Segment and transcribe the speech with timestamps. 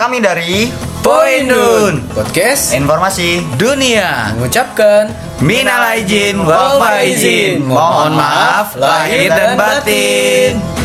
[0.00, 0.72] Kami dari
[1.04, 4.32] Poindun Podcast Informasi Dunia.
[4.32, 5.12] mengucapkan
[5.44, 7.68] Minal aijin wal faizin.
[7.68, 10.79] Mohon maaf lahir dan batin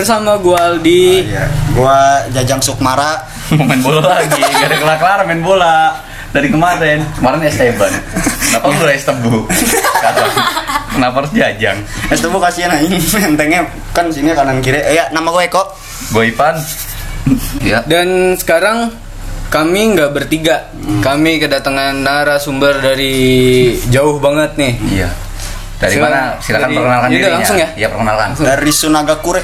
[0.00, 1.28] bersama gua Aldi.
[1.28, 1.44] ya,
[1.76, 3.20] Gua Jajang Sukmara
[3.52, 5.92] Mau main bola lagi Gak ada kelar-kelar main bola
[6.32, 7.92] Dari kemarin Kemarin Esteban
[8.48, 10.32] Kenapa lu es tebu Sekarang
[10.90, 11.76] Kenapa harus jajang
[12.08, 12.88] Es tuh kasihan aja
[13.20, 13.60] Entengnya
[13.92, 15.68] kan sini kanan kiri Eh ya nama gue Eko
[16.16, 16.56] Gue Ipan
[17.60, 18.96] Ya Dan sekarang
[19.50, 20.70] kami nggak bertiga.
[21.02, 23.18] Kami kedatangan narasumber dari
[23.90, 24.78] jauh banget nih.
[24.94, 25.10] Iya
[25.80, 26.12] dari Silakan.
[26.12, 26.22] mana?
[26.38, 27.32] Silakan Dari- perkenalkan dirinya.
[27.34, 27.68] langsung ya?
[27.72, 28.28] Iya, perkenalkan.
[28.36, 29.42] Dari Sunagakure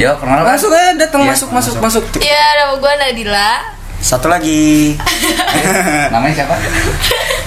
[0.00, 0.56] Ya, perkenalkan.
[0.56, 2.02] Langsung aja datang Iya, masuk masuk masuk.
[2.24, 3.50] Ya, nama gue Nadila.
[4.00, 4.96] Satu lagi
[6.14, 6.56] Namanya siapa?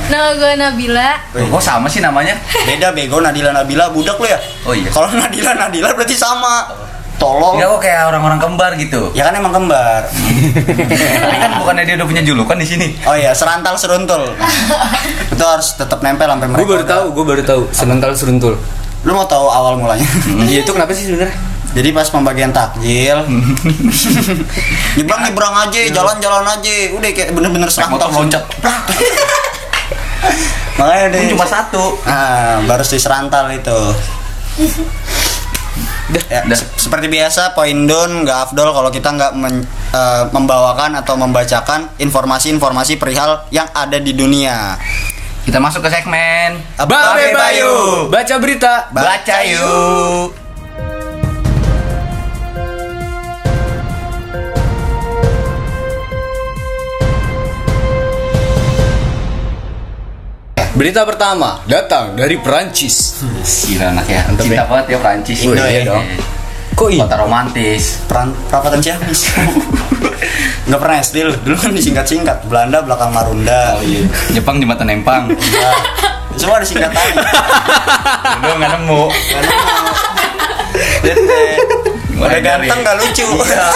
[0.05, 1.17] Nama gue Nabila.
[1.33, 2.37] Loh, kok sama sih namanya?
[2.69, 4.37] Beda bego Nadila Nabila budak lu ya
[4.69, 4.85] Oh iya.
[4.93, 6.69] Kalau Nadila Nadila berarti sama
[7.17, 9.09] Tolong Enggak kok kayak orang-orang kembar gitu.
[9.17, 10.05] Ya kan emang kembar
[11.25, 12.87] Tapi kan bukannya dia udah punya julukan di sini.
[13.09, 14.21] Oh iya serantal seruntul
[15.33, 17.61] Itu harus tetap nempel sampai Gue mereka baru tahu, gue baru tahu.
[17.73, 18.53] Serental seruntul.
[19.01, 20.05] Lu mau tahu awal mulanya
[20.45, 21.33] Iya itu kenapa sih sebenarnya?
[21.73, 23.17] Jadi pas pembagian takjil
[24.95, 28.43] Nyebrang nyebrang aja, jalan-jalan aja Udah kayak bener-bener motor loncat.
[30.73, 31.97] Makanya deh cuma satu.
[32.03, 33.79] Ah, baru si serantal itu
[36.29, 36.53] Ya, Dah.
[36.53, 43.01] se- seperti biasa Poindun nggak afdol kalau kita nggak men- eh, membawakan atau membacakan informasi-informasi
[43.01, 44.77] perihal yang ada di dunia.
[45.43, 47.73] Kita masuk ke segmen Babe Bayu,
[48.07, 48.73] baca berita.
[48.93, 50.42] Baca yuk.
[60.83, 63.23] Berita pertama datang dari Perancis.
[63.71, 64.27] Gila anak ya.
[64.27, 64.63] Mantep Cinta ya.
[64.67, 65.39] banget ya Prancis.
[65.47, 66.03] Oh, iya dong.
[66.75, 66.99] Kok ini?
[66.99, 68.03] Kota romantis.
[68.03, 69.31] Peran perapatan Ciamis.
[70.67, 71.39] nggak pernah SD lu.
[71.39, 72.51] Dulu kan disingkat-singkat.
[72.51, 73.79] Belanda belakang Marunda.
[73.79, 74.03] Oh iya.
[74.35, 75.31] Jepang jembatan Empang.
[75.31, 75.71] Ya,
[76.35, 77.15] semua disingkatan.
[78.43, 79.03] Lu nggak nemu.
[82.19, 83.23] Udah ganteng nggak lucu.
[83.23, 83.67] Iya.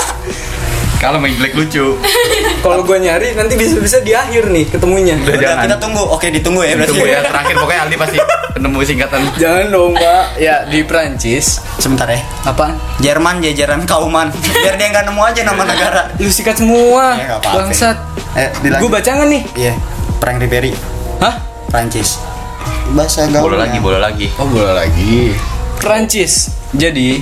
[0.98, 1.94] Kalau main jelek lucu.
[2.66, 5.14] Kalau gue nyari nanti bisa-bisa di akhir nih ketemunya.
[5.22, 5.64] Udah, Udah jangan.
[5.70, 6.04] kita tunggu.
[6.10, 6.90] Oke ditunggu ya berarti.
[6.90, 8.18] Tunggu ya terakhir pokoknya Aldi pasti
[8.58, 9.20] ketemu singkatan.
[9.38, 10.24] Jangan dong pak.
[10.42, 11.62] Ya di Perancis.
[11.78, 12.18] Sebentar ya.
[12.44, 12.74] Apaan?
[12.98, 14.34] Jerman jajaran kauman.
[14.34, 16.02] Biar dia nggak nemu aja nama negara.
[16.18, 17.14] Lu sikat semua.
[17.14, 17.38] Ya.
[17.46, 17.98] Bangsat.
[18.34, 18.82] Eh, dilanjut.
[18.82, 19.44] Gue baca nggak nih?
[19.54, 19.74] Iya.
[20.18, 20.74] Frank Ribery,
[21.22, 21.46] Hah?
[21.70, 22.18] Prancis.
[22.92, 23.54] Bahasa gaul.
[23.54, 24.28] Boleh lagi, boleh lagi.
[24.42, 25.38] Oh boleh lagi.
[25.78, 26.50] Perancis.
[26.74, 27.22] Jadi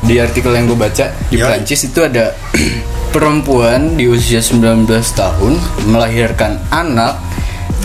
[0.00, 1.42] di artikel yang gue baca di Yoi.
[1.42, 2.30] Perancis itu ada
[3.08, 5.52] perempuan di usia 19 tahun
[5.84, 7.16] melahirkan anak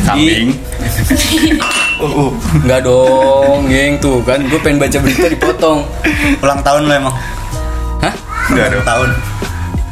[0.01, 0.57] Kambing.
[1.11, 1.53] di
[1.97, 5.85] uh, uh, nggak dong geng tuh kan gue pengen baca berita dipotong
[6.39, 7.15] Ulang tahun lo emang.
[8.01, 8.13] hah
[8.49, 8.83] Enggak dong.
[8.83, 9.09] Tahun.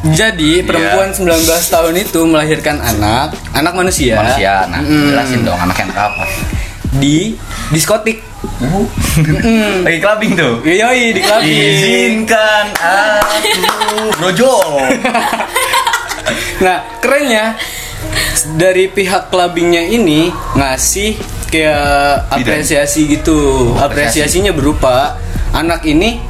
[0.09, 5.11] jadi perempuan 19 tahun itu melahirkan anak anak manusia Manusia, nah Mm.
[5.11, 6.23] jelasin dong anak yang apa.
[6.91, 7.35] di
[7.69, 8.25] diskotik
[9.83, 10.63] Lagi clubbing tuh.
[10.63, 11.51] Yoi di clubbing.
[11.51, 13.35] Izinkan aku
[14.19, 14.55] brojo.
[16.61, 17.57] Nah, kerennya
[18.53, 21.17] dari pihak clubbingnya ini ngasih
[21.49, 23.73] kayak apresiasi gitu.
[23.73, 25.17] Apresiasinya berupa
[25.57, 26.21] anak ini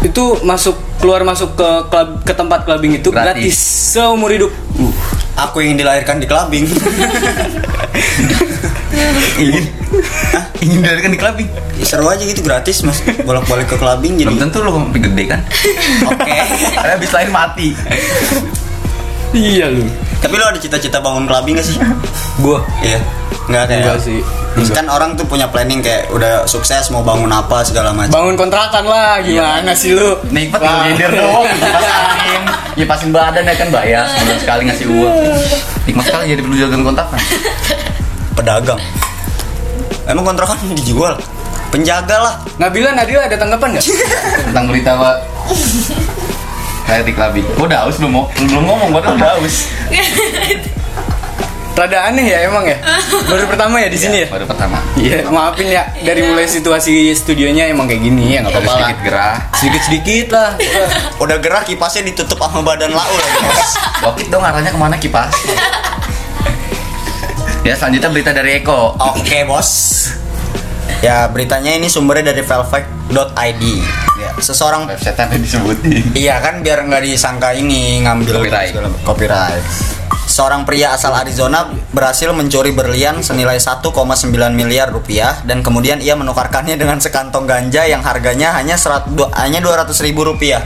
[0.00, 3.28] itu masuk keluar masuk ke klub ke tempat clubbing itu Gratis.
[3.28, 3.56] gratis,
[3.92, 4.48] seumur hidup.
[5.36, 6.64] Aku ingin dilahirkan di clubbing.
[9.36, 9.64] Ingin.
[10.60, 11.48] Ingin dilahirkan di clubbing.
[11.82, 12.98] Seru aja gitu gratis mas.
[13.22, 14.28] Bolak-balik ke clubbing jadi.
[14.30, 15.40] Belum tentu lo sampai gede kan.
[16.08, 16.32] Oke.
[16.78, 17.68] Karena habis lahir mati.
[19.34, 19.84] Iya lu.
[20.18, 21.76] Tapi lo ada cita-cita bangun clubbing gak sih?
[22.40, 23.02] Gua Iya.
[23.44, 23.80] Enggak kayak.
[23.84, 24.18] enggak sih.
[24.70, 28.14] Kan orang tuh punya planning kayak udah sukses mau bangun apa segala macam.
[28.14, 30.14] Bangun kontrakan lah gimana sih lu?
[30.30, 31.44] Nikmat nyender doang.
[31.60, 32.42] Kipas angin,
[32.78, 35.14] kipasin badan ya kan bayar sebulan sekali ngasih uang.
[35.84, 37.18] Nikmat sekali jadi perlu jaga kontakan.
[38.34, 38.80] Pedagang.
[40.04, 41.16] Emang kontrakan dijual?
[41.72, 42.34] Penjaga lah.
[42.60, 43.84] Nabila Nadila ada tanggapan nggak?
[44.46, 45.16] Tentang berita pak.
[46.84, 47.46] Kayak di clubbing.
[47.56, 49.66] Gua udah haus belum mau belum ngomong, gua udah haus.
[51.74, 52.78] Rada aneh ya emang ya.
[53.26, 54.28] Baru pertama ya di sini ya.
[54.30, 54.78] Baru pertama.
[54.94, 58.98] Iya, maafin ya dari mulai situasi studionya emang kayak gini ya nggak Harus apa-apa sedikit
[59.02, 59.36] gerah.
[59.58, 60.50] Sedikit-sedikit lah.
[61.26, 63.38] Udah gerah kipasnya ditutup sama badan lau lagi.
[63.42, 63.70] Bos.
[64.06, 65.34] Wakit dong arahnya ke mana kipas?
[67.66, 68.94] ya selanjutnya berita dari Eko.
[68.94, 69.70] Oke bos.
[71.04, 73.62] Ya beritanya ini sumbernya dari velvet.id.
[74.16, 76.02] Ya, seseorang Website yang disebutin.
[76.16, 78.72] Iya kan biar nggak disangka ini ngambil Copyright.
[78.72, 79.64] segala- copyright.
[80.24, 81.60] Seorang pria asal Arizona
[81.92, 83.84] berhasil mencuri berlian senilai 1,9
[84.50, 89.60] miliar rupiah dan kemudian ia menukarkannya dengan sekantong ganja yang harganya hanya serat, du- hanya
[89.60, 90.64] 200 ribu rupiah.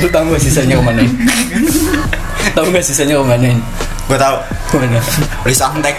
[0.00, 1.04] Lu tahu gak sisanya ke mana?
[2.56, 3.52] tahu gak sisanya ke mana?
[4.08, 4.36] Gue tahu.
[4.72, 4.98] Ke mana?
[5.44, 5.96] Beli santek.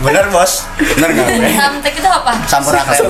[0.00, 0.64] Bener bos,
[0.96, 1.28] bener nggak?
[1.28, 1.50] gue?
[1.52, 2.32] Samtek itu apa?
[2.48, 3.04] Sampurasun.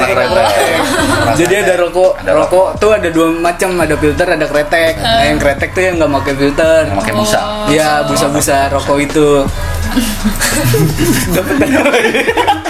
[1.38, 4.99] Jadi ada rokok, Ada rokok tuh ada dua macam, ada filter, ada kretek.
[4.99, 6.81] Nah, yang kretek tuh yang nggak pakai filter.
[6.90, 7.38] Yang pakai busa.
[7.70, 9.46] Iya, busa-busa rokok itu.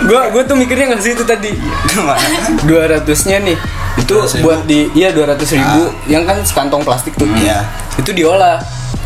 [0.00, 1.52] Gua gua tuh mikirnya nggak situ tadi.
[1.92, 2.16] Gimana?
[2.64, 3.56] 200-nya nih.
[4.00, 4.40] Itu 200.000.
[4.40, 7.28] buat di iya 200 ribu yang kan sekantong plastik tuh.
[7.36, 7.62] Iya.
[7.94, 8.58] Itu diolah,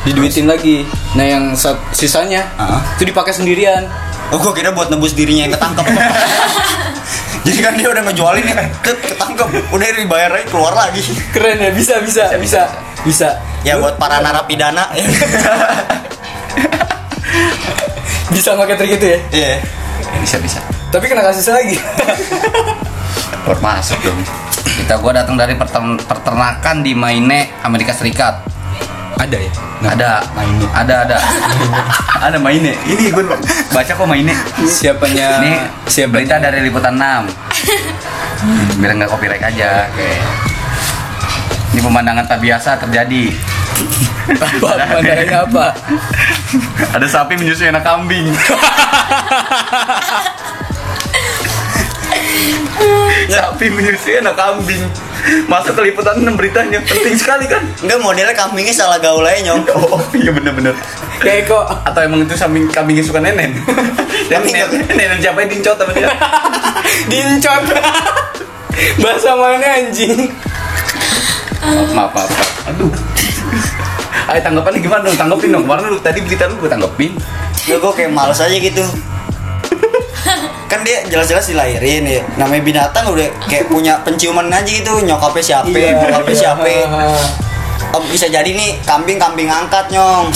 [0.03, 0.87] diduitin lagi.
[1.15, 1.45] Nah, yang
[1.91, 2.79] sisanya Ah.
[2.95, 3.85] itu dipakai sendirian.
[4.33, 5.85] Oh gue kira buat nebus dirinya yang ketangkep
[7.45, 12.01] Jadi kan dia udah ngejualin ya ketangkep Udah dibayar aja keluar lagi Keren ya, bisa
[12.01, 12.65] bisa bisa
[13.05, 13.37] bisa.
[13.61, 15.05] Ya buat para narapidana ya.
[18.33, 19.19] Bisa pakai trik itu ya.
[19.31, 19.53] Iya
[20.19, 20.59] Bisa bisa.
[20.89, 21.77] Tapi kena kasus lagi.
[23.45, 24.19] Keluar masuk dong.
[24.65, 25.55] Kita gua datang dari
[26.01, 28.55] peternakan di Maine, Amerika Serikat.
[29.15, 29.53] Ada ya.
[29.85, 30.67] ada, Maine.
[30.75, 31.17] ada, ada,
[32.27, 32.75] ada Maine.
[32.83, 33.25] Ini gue
[33.71, 34.35] baca kok Maine.
[34.67, 35.53] Siapanya Ini
[35.87, 37.31] siapa berita dari liputan 6
[38.83, 39.87] Biar nggak copyright aja.
[39.89, 40.11] Oke.
[41.75, 43.35] Ini pemandangan tak biasa terjadi.
[44.35, 45.67] apa pemandangannya apa?
[46.95, 48.31] Ada sapi menyusui anak kambing.
[53.29, 54.83] Sapi menyusui anak kambing.
[55.49, 56.79] Masuk ke liputan 6 beritanya.
[56.85, 57.65] Penting sekali kan?
[57.81, 60.77] Enggak modelnya kambingnya salah gaul aja nyong Oh iya bener-bener.
[61.23, 63.57] Kayak kok Atau emang itu kambing kambingnya suka nenen?
[64.29, 66.09] Dan Kambing nenen, nenen siapa yang dincot sama dia?
[67.11, 67.63] dincot.
[69.03, 70.29] Bahasa mana anjing?
[71.65, 72.69] maaf, maaf, maaf.
[72.75, 72.93] Aduh.
[74.29, 75.17] Ayo tanggapannya gimana dong?
[75.17, 75.65] Tanggepin dong.
[75.65, 77.13] Kemarin lu tadi berita lu gue tanggepin.
[77.65, 78.85] Ya gue kayak males aja gitu
[80.69, 82.21] Kan dia jelas-jelas dilahirin ya.
[82.41, 86.69] Namanya binatang udah kayak punya penciuman aja gitu Nyokapnya siapa, bokapnya siapa.
[87.95, 90.27] Oh, bisa jadi nih kambing-kambing angkat nyong.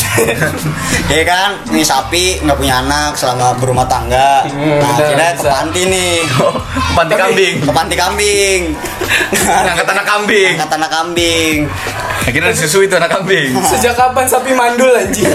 [1.10, 1.58] Ya kan?
[1.72, 4.44] Nih sapi nggak punya anak selama berumah tangga.
[4.44, 6.20] Hmm, nah akhirnya ke panti nih.
[6.94, 7.54] Panti kambing.
[7.64, 8.60] ke panti kambing.
[9.32, 10.52] Ngangkat anak kambing.
[10.54, 11.56] angkat anak kambing.
[12.28, 13.56] Akhirnya disusui itu anak kambing.
[13.64, 15.32] Sejak kapan sapi mandul anjing?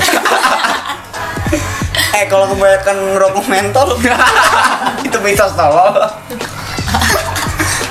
[2.13, 3.97] Eh kalau kebanyakan ngerokok mentol
[5.07, 5.97] itu mitos tolol.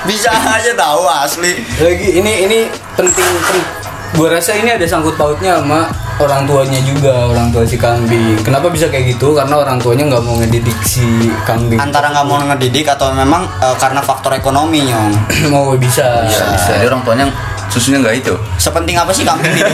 [0.03, 1.63] bisa aja tahu asli.
[1.79, 2.59] Lagi ini ini
[2.95, 3.67] penting pen-
[4.13, 5.87] gua rasa ini ada sangkut pautnya sama
[6.19, 8.35] orang tuanya juga orang tua si kambing.
[8.43, 9.31] Kenapa bisa kayak gitu?
[9.31, 11.03] Karena orang tuanya nggak mau ngedidik si
[11.43, 11.79] kambing.
[11.79, 15.11] Antara nggak mau ngedidik atau memang eh, karena faktor ekonomi nyong
[15.53, 16.27] mau bisa.
[16.67, 17.27] Jadi orang tuanya
[17.71, 18.33] susunya nggak itu.
[18.61, 19.65] sepenting apa sih kambing kita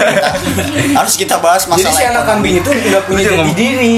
[1.04, 3.96] harus kita bahas jadi masalah si anak kambing itu nggak punya jati diri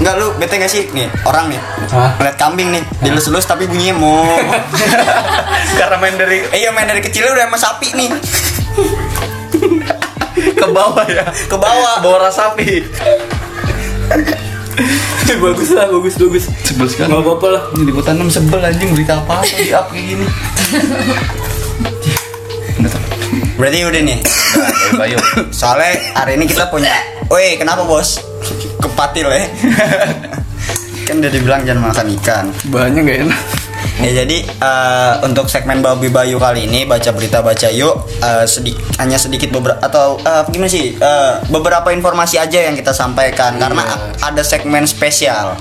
[0.00, 0.88] Enggak lu bete gak sih?
[0.96, 1.60] Nih orang nih.
[1.92, 2.16] Hah?
[2.16, 4.24] ngeliat kambing nih dilus-lus tapi bunyinya mo
[5.78, 8.08] Karena main dari eh iya main dari kecilnya udah sama sapi nih.
[10.56, 11.28] Ke bawah ya.
[11.28, 12.00] ke bawah.
[12.00, 12.80] Bawa ras sapi.
[15.30, 16.44] bagus lah bagus bagus.
[16.64, 17.12] Sebel sekali.
[17.12, 17.62] nggak apa-apa lah.
[17.76, 20.26] Ini liputan 6 sebel anjing berita apa di up kayak gini.
[23.60, 24.18] Berarti udah nih.
[25.52, 28.18] Soalnya hari ini kita punya woi kenapa bos?
[28.82, 29.44] Kepatil ya
[31.06, 32.44] kan udah dibilang jangan makan ikan.
[32.70, 33.40] Bahannya nggak enak?
[34.00, 38.06] Ya jadi eh, untuk segmen Babi Bayu kali ini baca berita baca yuk.
[38.18, 40.94] Eh, sedi- hanya sedikit beberapa atau eh, gimana sih?
[40.94, 45.58] Eh, beberapa informasi aja yang kita sampaikan karena a- ada segmen spesial.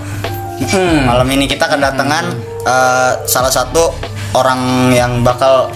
[0.62, 1.08] Hmm.
[1.08, 2.26] Malam ini kita kedatangan
[2.62, 3.90] eh, salah satu
[4.32, 5.74] orang yang bakal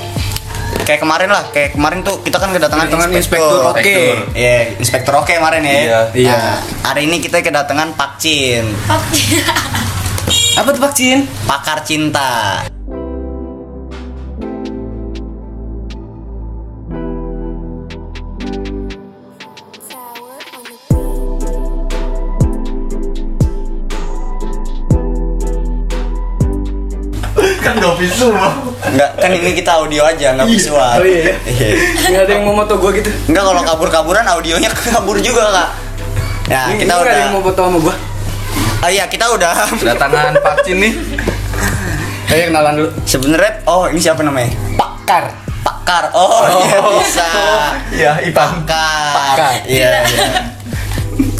[0.82, 3.62] kayak kemarin lah kayak kemarin tuh kita kan kedatangan Kedatangan inspektur.
[3.62, 3.80] inspektur oke.
[3.80, 4.18] Inspektur.
[4.34, 5.74] Iya, inspektur oke kemarin ya.
[5.78, 6.34] Iya, iya.
[6.34, 6.58] Nah,
[6.90, 8.66] hari ini kita kedatangan Pak Cin,
[10.60, 12.62] apa tuh vaksin pakar cinta.
[27.64, 28.73] kan gak semua.
[28.84, 30.98] Enggak, kan ini kita audio aja, nggak visual.
[31.00, 31.70] Oh iya, Iya.
[32.10, 35.70] nggak ada yang mau moto gua gitu Enggak kalau kabur-kaburan audionya kabur juga, Kak.
[36.52, 37.96] Nah, ini kita nggak udah ada yang mau foto sama gua
[38.84, 40.94] Ah iya, kita udah Kedatangan vaksin nih.
[42.28, 44.52] Ayo kenalan dulu sebenarnya oh, ini siapa namanya?
[44.76, 45.32] Pakar
[45.64, 46.12] Pakar.
[46.12, 47.28] Oh, iya bisa.
[47.94, 48.64] Ya, Ipan.
[48.64, 49.12] Pakar.
[49.16, 49.52] Pakar.
[49.64, 50.28] Iya, iya.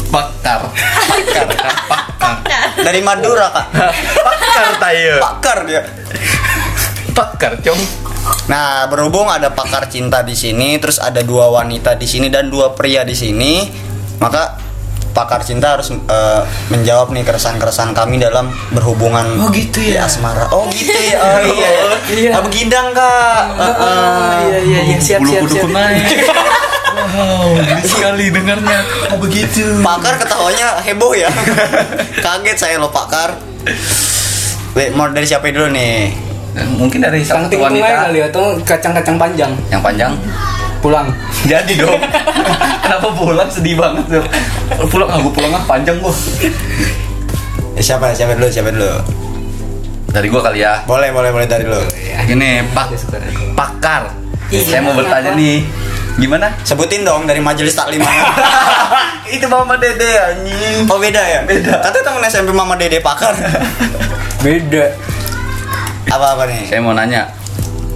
[0.08, 0.60] Pakar.
[0.70, 1.46] Pakar.
[2.16, 2.64] Pakar.
[2.80, 3.66] Dari Madura kak.
[4.16, 5.14] Pakar tayo.
[5.20, 5.82] Pakar dia.
[7.14, 7.78] Pakar, Cong.
[8.46, 12.74] Nah, berhubung ada pakar cinta di sini, terus ada dua wanita di sini dan dua
[12.74, 13.70] pria di sini,
[14.18, 14.58] maka
[15.14, 20.10] pakar cinta harus eh, menjawab nih keresahan-keresahan kami dalam berhubungan Oh, gitu ya?
[20.10, 20.50] asmara.
[20.50, 21.16] Oh gitu ya.
[21.16, 21.70] Oh iya.
[22.10, 22.30] Iya.
[22.34, 23.42] Abu Gidang kak.
[23.54, 25.70] Ah, iya iya iya siap siap siap.
[25.70, 26.02] naik.
[27.14, 27.54] Wow,
[27.86, 28.82] sekali dengarnya.
[29.14, 29.62] Oh begitu.
[29.86, 31.30] Pakar ketawanya heboh ya.
[32.26, 33.38] Kaget saya loh pakar.
[34.74, 36.10] Wait, mau dari siapa dulu nih?
[36.54, 40.14] Mungkin dari salah satu wanita kali atau kacang-kacang panjang yang panjang.
[40.78, 41.08] pulang.
[41.48, 41.96] Jadi dong.
[42.84, 44.24] Kenapa pulang sedih banget tuh?
[44.92, 46.12] Pulang aku pulang ah panjang gua.
[47.74, 48.92] Eh, siapa siapa dulu siapa dulu?
[50.12, 50.84] Dari gua kali ya.
[50.84, 51.80] Boleh boleh boleh dari dulu.
[52.28, 52.92] Ini pak
[53.56, 54.12] pakar.
[54.52, 55.64] Saya mau bertanya nih,
[56.20, 56.52] gimana?
[56.62, 58.30] Sebutin dong dari majelis taklim mana?
[59.34, 60.84] Itu mama dede anjing.
[60.86, 61.40] Oh beda ya?
[61.48, 61.80] Beda.
[61.80, 63.34] Katanya temen SMP Mama Dede pakar.
[64.44, 65.13] Beda.
[66.06, 66.68] Apa-apa nih?
[66.68, 67.26] Saya mau nanya,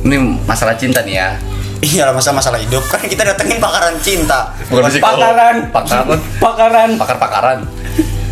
[0.03, 1.29] ini masalah cinta nih ya.
[1.79, 5.23] Iya lah masa masalah hidup kan kita datengin pakaran cinta, Bukan psikolog.
[5.23, 5.57] Pakaran.
[5.71, 6.07] Pakaran.
[6.43, 6.89] Pakaran.
[6.99, 7.59] Pakar-pakaran.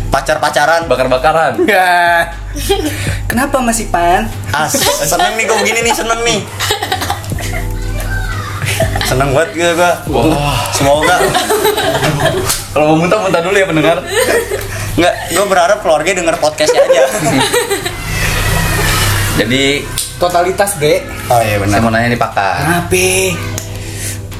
[0.07, 0.81] pacar-pacaran.
[0.87, 1.53] Bakar-bakaran.
[1.63, 2.27] Ya.
[3.31, 4.27] Kenapa masih pan?
[4.51, 6.39] As, seneng nih gue begini nih seneng nih.
[9.07, 9.91] Seneng banget gue gue.
[10.11, 10.59] Wah.
[10.75, 11.15] Semoga
[12.75, 13.97] Kalau mau muntah muntah dulu ya pendengar.
[14.99, 15.13] nggak.
[15.31, 17.03] Gue berharap keluarga denger podcastnya aja.
[19.37, 19.85] Jadi
[20.17, 21.05] Totalitas, Bre.
[21.29, 22.57] Oh iya saya mau nanya nih pakar.
[22.57, 23.05] Kenapa?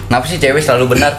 [0.10, 1.14] Kenapa sih cewek selalu benar?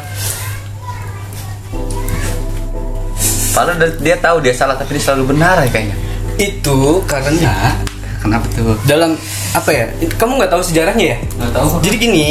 [3.54, 5.96] Padahal dia- tahu dia salah tapi dia selalu benar ya kayaknya.
[6.38, 7.74] Itu karena
[8.18, 8.74] Kenapa tuh?
[8.82, 9.14] dalam
[9.54, 9.86] apa ya?
[10.14, 11.18] Kamu nggak tahu sejarahnya ya?
[11.38, 11.68] Nggak tahu.
[11.82, 12.26] Jadi gini,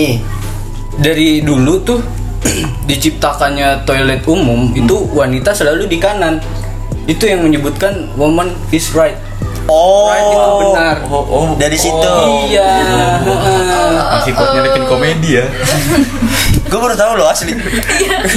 [1.00, 2.00] dari dulu tuh
[2.90, 6.40] diciptakannya toilet umum itu wanita selalu di kanan.
[7.08, 9.16] Itu yang menyebutkan woman is right.
[9.68, 10.96] Oh, Right itu benar.
[11.12, 12.14] Oh, oh, Dari situ.
[12.48, 12.72] Iya.
[13.20, 13.92] heeh.
[14.16, 15.46] Masih kuat nyelipin komedi ya.
[16.72, 17.56] Gue baru tahu loh asli.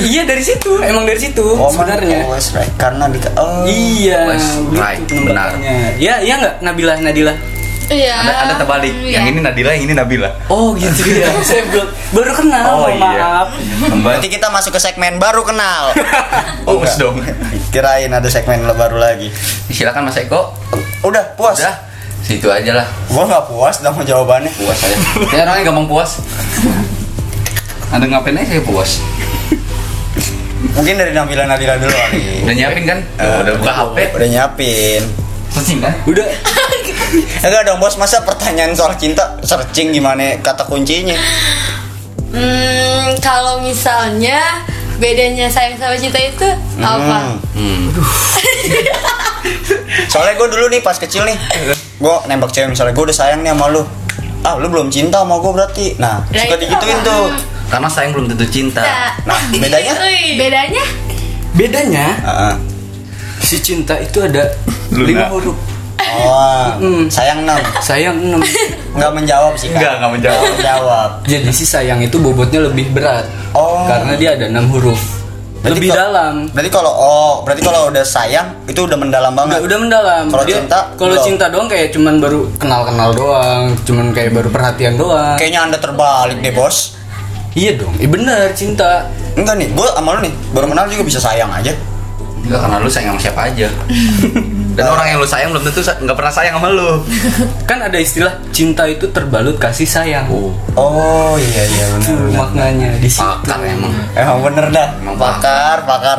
[0.06, 2.18] iya dari situ, emang dari situ Woman sebenarnya.
[2.26, 2.70] always right.
[2.78, 3.66] Karena di oh.
[3.66, 4.38] Iya,
[4.70, 5.98] right, penempatannya.
[5.98, 7.34] Ya, iya nggak Nabila Nadila.
[7.90, 8.14] Iya.
[8.22, 8.94] Ada ada terbalik.
[9.02, 9.18] Iya.
[9.18, 10.30] Yang ini Nadila, yang ini Nabila.
[10.46, 11.26] Oh gitu ya.
[11.48, 12.64] Saya belum baru kenal.
[12.70, 13.10] Oh, iya.
[13.18, 13.48] Maaf.
[13.98, 15.90] Berarti kita masuk ke segmen baru kenal.
[16.70, 17.18] bagus dong.
[17.74, 19.34] Kirain ada segmen baru lagi.
[19.74, 20.54] Silakan Mas Eko.
[21.02, 21.58] Udah puas.
[21.58, 21.82] Udah,
[22.22, 22.86] situ aja lah.
[23.10, 24.54] Gua nggak puas sama jawabannya.
[24.54, 24.96] Puas aja.
[25.26, 26.22] Saya orangnya gampang puas.
[27.90, 29.02] Anda ngapain aja saya puas.
[30.70, 32.46] Mungkin dari Nabila Nadila dulu kali.
[32.46, 32.98] Udah nyiapin kan?
[33.18, 33.96] Oh, udah buka HP.
[34.14, 35.02] Udah nyiapin.
[35.50, 35.94] Searching kan?
[36.06, 36.30] Udah.
[37.44, 41.14] Enggak dong bos, masa pertanyaan soal cinta searching gimana kata kuncinya?
[42.30, 44.62] Hmm, kalau misalnya
[44.96, 46.46] bedanya sayang sama cinta itu
[46.78, 47.34] apa?
[47.56, 47.56] Hmm.
[47.56, 47.84] Hmm.
[50.06, 51.36] Soalnya gue dulu nih pas kecil nih,
[51.96, 53.82] gue nembak cewek misalnya gue udah sayang nih sama lu.
[54.40, 55.86] Ah lu belum cinta sama gue berarti.
[55.98, 57.06] Nah Nah, suka itu digituin apa?
[57.06, 57.24] tuh.
[57.66, 58.82] Karena sayang belum tentu cinta.
[59.24, 59.92] Nah bedanya?
[60.40, 60.82] Bedanya?
[61.50, 62.54] Bedanya Heeh.
[63.40, 64.46] si cinta itu ada
[64.90, 65.06] Luna.
[65.06, 65.56] lima huruf.
[66.12, 67.02] Oh, Mm.
[67.06, 67.60] sayang enam.
[67.78, 68.40] Sayang enam.
[68.90, 69.94] Nggak menjawab sih Enggak, kan?
[69.98, 70.42] enggak menjawab.
[70.52, 71.10] menjawab.
[71.24, 73.24] Jadi si sayang itu bobotnya lebih berat.
[73.52, 73.84] Oh.
[73.84, 74.98] Karena dia ada enam huruf.
[75.60, 76.34] Berarti lebih dalam.
[76.48, 79.60] Berarti kalau oh, berarti kalau udah sayang itu udah mendalam Udah, banget.
[79.62, 80.24] udah mendalam.
[80.26, 84.96] Kalau Dia- cinta, kalau cinta doang kayak cuman baru kenal-kenal doang, cuman kayak baru perhatian
[84.96, 85.36] doang.
[85.36, 86.96] Kayaknya anda terbalik deh bos.
[87.52, 87.92] Iya dong.
[87.98, 89.04] Eh bener cinta.
[89.36, 91.76] Enggak nih, gue sama lu nih baru kenal juga bisa sayang aja.
[92.40, 93.68] Enggak karena lu sayang sama siapa aja.
[94.80, 97.04] Dan orang yang lu sayang belum tentu nggak pernah sayang sama lu.
[97.68, 100.24] Kan ada istilah cinta itu terbalut kasih sayang.
[100.26, 102.40] Oh, Oh iya iya Itu benar.
[102.40, 103.20] maknanya di situ.
[103.20, 103.92] pakar emang.
[104.12, 104.88] Emang bener dah.
[104.96, 106.18] Emang pakar, pakar.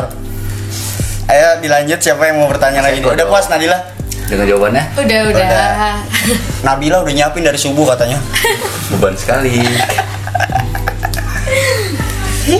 [1.26, 3.00] Ayo dilanjut siapa yang mau bertanya lagi?
[3.00, 3.82] Udah puas Nadila?
[4.24, 5.44] Dengan jawabannya Udah, udah.
[5.44, 5.96] Udah.
[6.66, 8.16] Nabila udah nyiapin dari subuh katanya.
[8.90, 9.60] beban sekali.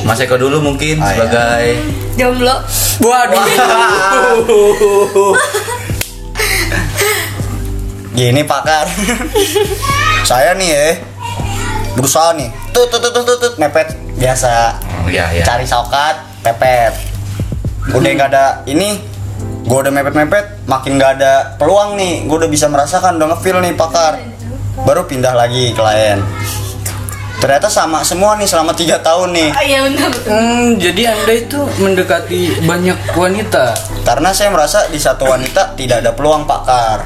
[0.02, 1.14] Mas Eko dulu mungkin Ah, iya.
[1.16, 1.66] sebagai
[2.14, 2.56] Jomblo.
[3.02, 3.42] Waduh.
[8.12, 8.88] Gini pakar.
[10.30, 10.86] Saya nih ya
[11.96, 12.50] berusaha nih.
[12.72, 14.80] Tut tut tut tut, tut mepet biasa.
[15.04, 15.44] Oh iya iya.
[15.44, 16.94] Cari sokat, pepet.
[17.92, 19.02] Udah nggak ada ini,
[19.66, 22.30] gue udah mepet-mepet, makin nggak ada peluang nih.
[22.30, 24.22] Gue udah bisa merasakan, udah ngefeel nih pakar.
[24.86, 26.22] Baru pindah lagi klien.
[27.42, 29.50] Ternyata sama semua nih selama tiga tahun nih.
[29.50, 30.12] Oh, iya benar.
[30.30, 33.74] Hmm, jadi anda itu mendekati banyak wanita.
[34.06, 37.02] Karena saya merasa di satu wanita tidak ada peluang pakar.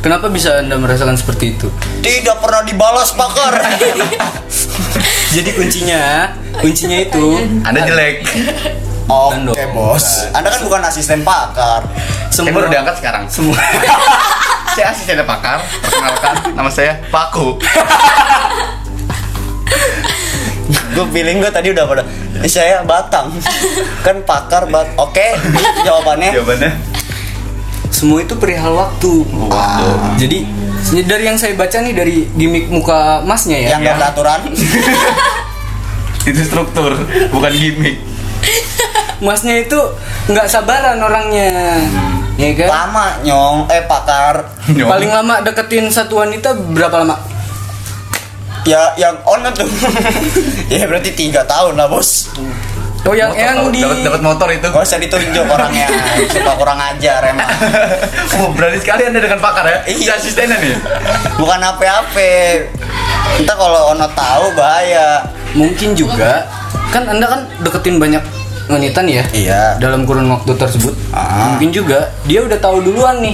[0.00, 1.68] Kenapa bisa anda merasakan seperti itu?
[2.00, 3.58] Tidak pernah dibalas pakar.
[5.36, 8.24] Jadi kuncinya, kuncinya itu Anda jelek.
[9.06, 9.54] Oke dong.
[9.70, 11.84] bos, Anda kan bukan asisten pakar.
[12.30, 13.22] Saya baru diangkat sekarang.
[13.28, 13.58] Semua.
[14.74, 15.60] saya asisten pakar.
[15.82, 17.60] Perkenalkan, nama saya Paku.
[20.96, 22.02] Gue feeling gue tadi udah pada.
[22.40, 23.28] "Eh, saya Batang,
[24.00, 24.88] kan pakar bat.
[24.96, 25.36] Oke,
[25.86, 26.32] jawabannya.
[26.32, 26.95] Jawabannya.
[27.88, 29.24] Semua itu perihal waktu.
[29.24, 30.16] Waduh.
[30.16, 30.44] Jadi
[31.02, 33.68] dari yang saya baca nih dari gimmick muka masnya ya.
[33.76, 33.92] Yang Ya.
[33.96, 34.40] beraturan.
[36.28, 36.90] Itu struktur,
[37.30, 38.02] bukan gimmick.
[39.16, 39.78] Masnya itu
[40.26, 41.78] nggak sabaran orangnya.
[42.36, 42.68] Ya kan?
[42.68, 44.44] Lama nyong, eh pakar.
[44.68, 44.90] Nyong.
[44.90, 47.16] Paling lama deketin satu wanita berapa lama?
[48.66, 49.70] Ya yang on tuh.
[50.74, 52.28] ya berarti tiga tahun lah bos.
[53.06, 54.66] Oh yang yang di dapat dapat motor itu.
[54.66, 55.86] Gak usah ditunjuk orangnya,
[56.34, 57.46] suka kurang ajar emang.
[58.36, 59.78] Oh, berani sekali Anda dengan pakar ya?
[59.86, 60.18] Iya.
[60.18, 60.76] Asistennya nih.
[61.36, 62.30] Bukan apa-apa.
[63.36, 65.22] Entah kalau Ono tahu bahaya.
[65.52, 66.44] mungkin juga
[66.86, 68.20] kan anda kan deketin banyak
[68.66, 69.62] wanita nih ya Iya.
[69.78, 71.48] dalam kurun waktu tersebut Ah.
[71.48, 73.32] mungkin juga dia udah tahu duluan nih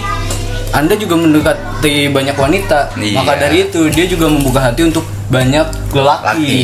[0.70, 3.18] anda juga mendekati banyak wanita Iya.
[3.18, 6.62] maka dari itu dia juga membuka hati untuk banyak lelaki Laki.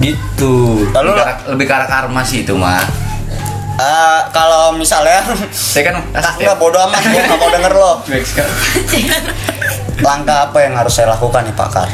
[0.00, 0.54] Gitu.
[0.90, 2.80] Lalu Lebih ke arah- lebih ke arah karma sih itu mah.
[3.76, 6.42] eh, kalau misalnya Saya kan asisten.
[6.42, 7.90] Enggak bodo amat, gue gak mau denger lo.
[10.00, 11.86] Langkah apa yang harus saya lakukan nih pakar?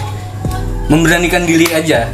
[0.86, 2.06] memberanikan diri aja.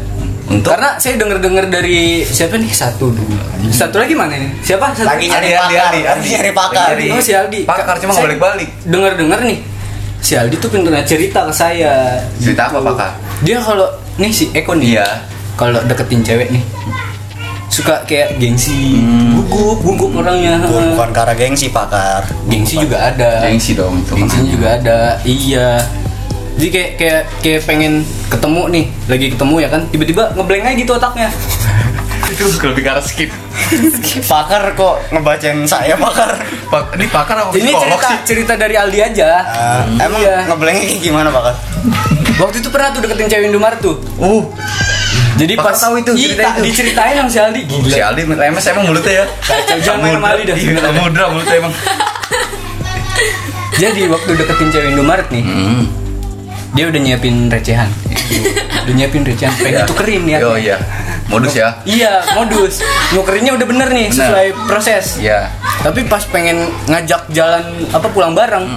[0.43, 0.67] Untuk?
[0.67, 2.69] Karena saya dengar dengar dari siapa nih?
[2.69, 4.51] Satu dua satu lagi mana nih?
[4.61, 4.91] Siapa?
[4.91, 6.87] Satu Lagi Aldi, nyari Aldi, pakar, Aldi, lagi nyari pakar.
[6.91, 7.59] Lagi Oh si Aldi.
[7.63, 8.69] Pakar cuma nggak balik-balik.
[8.83, 9.59] dengar dengar nih
[10.19, 12.21] si Aldi tuh pernah cerita ke saya.
[12.37, 13.11] Cerita apa, Pakar?
[13.41, 14.95] dia kalau nih si Eko nih.
[14.95, 15.07] Iya.
[15.63, 16.63] Kalau deketin cewek nih
[17.71, 18.99] suka kayak gengsi
[19.33, 20.59] gugup gugup orangnya.
[20.61, 23.47] Bukan, bukan karena gengsi pakar gengsi juga ada.
[23.47, 24.13] Gengsi dong itu.
[24.13, 25.81] gengsinya juga ada iya.
[26.59, 27.93] Jadi kayak kayak kayak pengen
[28.29, 31.29] ketemu nih lagi ketemu ya kan tiba-tiba ngeblank aja gitu otaknya.
[32.29, 33.31] Itu lebih arah skip.
[34.33, 36.37] Pakar kok ngebacain saya pakar
[36.69, 38.19] Pak, ini pakar apa ini cerita sih?
[38.29, 39.29] cerita dari Aldi aja.
[39.41, 40.45] Eh, Emang Iya.
[40.45, 41.55] ngeblanknya kayak gimana pakar?
[42.37, 43.97] waktu itu pernah tuh deketin cewek Indomaret tuh.
[44.17, 44.45] Uh,
[45.43, 46.63] jadi pas tahu itu, Iya, cerita itu.
[46.65, 49.25] diceritain sama si Aldi gila si Aldi lemes emang mulutnya ya.
[49.81, 50.57] jangan main sama Aldi dah.
[50.57, 51.73] Iya, mudra mulutnya emang.
[53.75, 55.83] jadi waktu deketin cewek Indomaret nih Hmm.
[56.73, 57.89] dia udah nyiapin recehan
[58.83, 60.77] udah nyiapin recehan pengen ditukerin ya Oh iya.
[61.25, 61.81] Modus ya.
[61.83, 64.17] iya modus nukerinnya udah bener nih Bener.
[64.23, 65.49] sesuai proses Iya.
[65.81, 68.69] tapi pas pengen ngajak jalan apa pulang bareng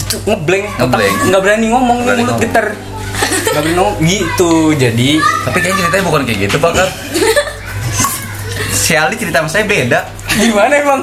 [0.00, 1.14] itu ngeblank otak Ngeblank.
[1.26, 2.42] nggak berani ngomong Berani mulut ngomong.
[2.42, 2.66] geter
[3.28, 5.10] nggak berani ngomong gitu jadi
[5.44, 6.88] Tapi kayaknya ceritanya bukan kayak gitu, Pakar.
[8.70, 10.00] si Aldi cerita sama saya beda.
[10.34, 11.00] gimana emang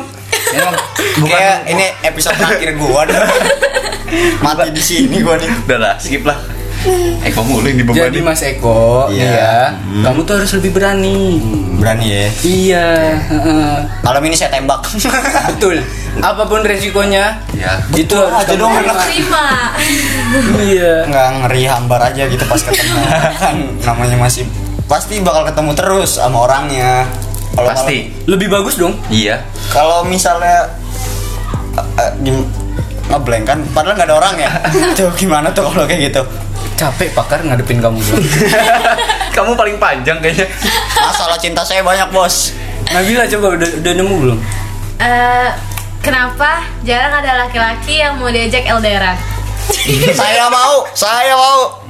[0.47, 0.73] Emang
[1.17, 3.25] bukan Kayak ini episode terakhir gua dah.
[4.39, 5.49] Mati di sini gua nih.
[5.65, 6.37] udah lah, skip lah.
[7.23, 8.21] Eko mulu yang jadi dibebani.
[8.21, 9.25] Mas Eko Iya.
[9.25, 9.53] ya
[10.05, 11.41] kamu tuh harus lebih berani
[11.75, 12.25] Berani ya.
[12.45, 12.87] iya
[13.19, 13.73] heeh.
[13.99, 14.85] Malam ini saya tembak.
[15.49, 15.81] betul
[16.17, 17.79] apa pun resikonya Ya.
[17.91, 19.45] itu harus aja dong, terima.
[20.57, 21.03] iya.
[21.05, 22.99] Nggak ngeri hambar aja gitu pas ketemu.
[23.35, 23.55] Kan
[23.87, 24.45] namanya masih
[24.85, 27.03] pasti bakal ketemu terus sama orangnya.
[27.51, 28.11] Kalau Pasti.
[28.25, 28.95] lebih bagus dong.
[29.07, 29.39] Iya.
[29.39, 30.67] malam- kalau misalnya
[31.73, 32.47] eh, eh, gim-
[33.05, 34.49] ngeblank kan padahal nggak ada orang ya.
[34.97, 36.21] Tuh gimana tuh kalau kayak gitu?
[36.75, 38.19] Capek pakar ngadepin kamu bro
[39.35, 40.43] Kamu paling panjang kayaknya.
[40.97, 42.51] masalah cinta saya banyak bos.
[42.85, 44.39] Nabila coba udah, udah nemu belum?
[44.97, 45.49] Eh,
[46.05, 49.17] kenapa jarang ada laki-laki yang mau diajak LDRan
[50.21, 51.81] saya mau saya mau.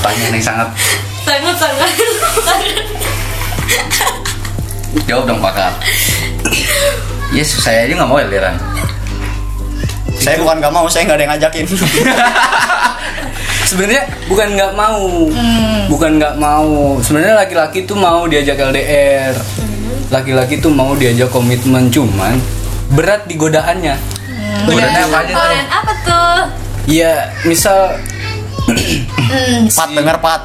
[0.00, 0.68] Pertanyaan yang sangat.
[1.28, 1.90] Sangat sangat.
[5.04, 5.76] Jawab dong pakar.
[7.30, 8.56] Yes, saya aja nggak mau LDRan.
[10.20, 11.66] saya bukan nggak mau saya nggak ada yang ngajakin.
[13.68, 15.08] Sebenarnya bukan nggak mau.
[15.88, 17.00] Bukan nggak mau.
[17.00, 19.36] Sebenarnya laki-laki tuh mau diajak LDR
[20.10, 22.34] laki-laki tuh mau diajak komitmen cuman
[22.90, 23.94] berat di godaannya
[24.66, 25.54] Godaannya apa aja tuh?
[25.70, 26.34] Apa tuh
[26.90, 27.96] ya misal
[29.70, 30.42] pat denger pat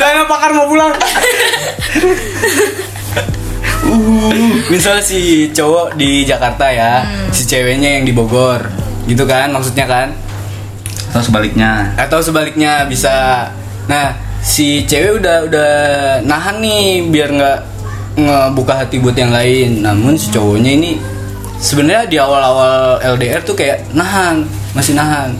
[0.00, 0.92] Jangan pakar mau pulang.
[4.72, 8.64] Misal si cowok di Jakarta ya, si ceweknya yang di Bogor,
[9.04, 10.08] gitu kan maksudnya kan?
[11.10, 11.92] Atau sebaliknya.
[11.98, 13.48] Atau sebaliknya bisa.
[13.90, 15.72] Nah, si cewek udah udah
[16.24, 17.58] nahan nih biar nggak
[18.26, 19.84] ngebuka hati buat yang lain.
[19.84, 20.90] Namun si cowoknya ini
[21.56, 25.32] sebenarnya di awal-awal LDR tuh kayak nahan, masih nahan.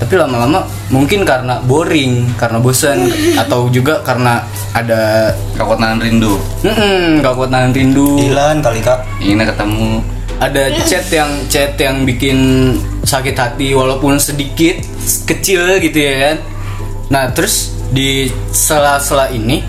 [0.00, 3.04] Tapi lama-lama mungkin karena boring, karena bosan
[3.44, 4.40] atau juga karena
[4.72, 5.28] ada
[5.58, 6.40] Kakot nahan rindu.
[6.64, 10.00] mm gak kuat nahan rindu Dilan kali kak Ingin ketemu.
[10.40, 12.72] ada chat yang chat yang bikin
[13.04, 14.80] sakit hati walaupun sedikit
[15.28, 16.36] kecil gitu ya kan
[17.12, 19.60] nah terus di sela-sela ini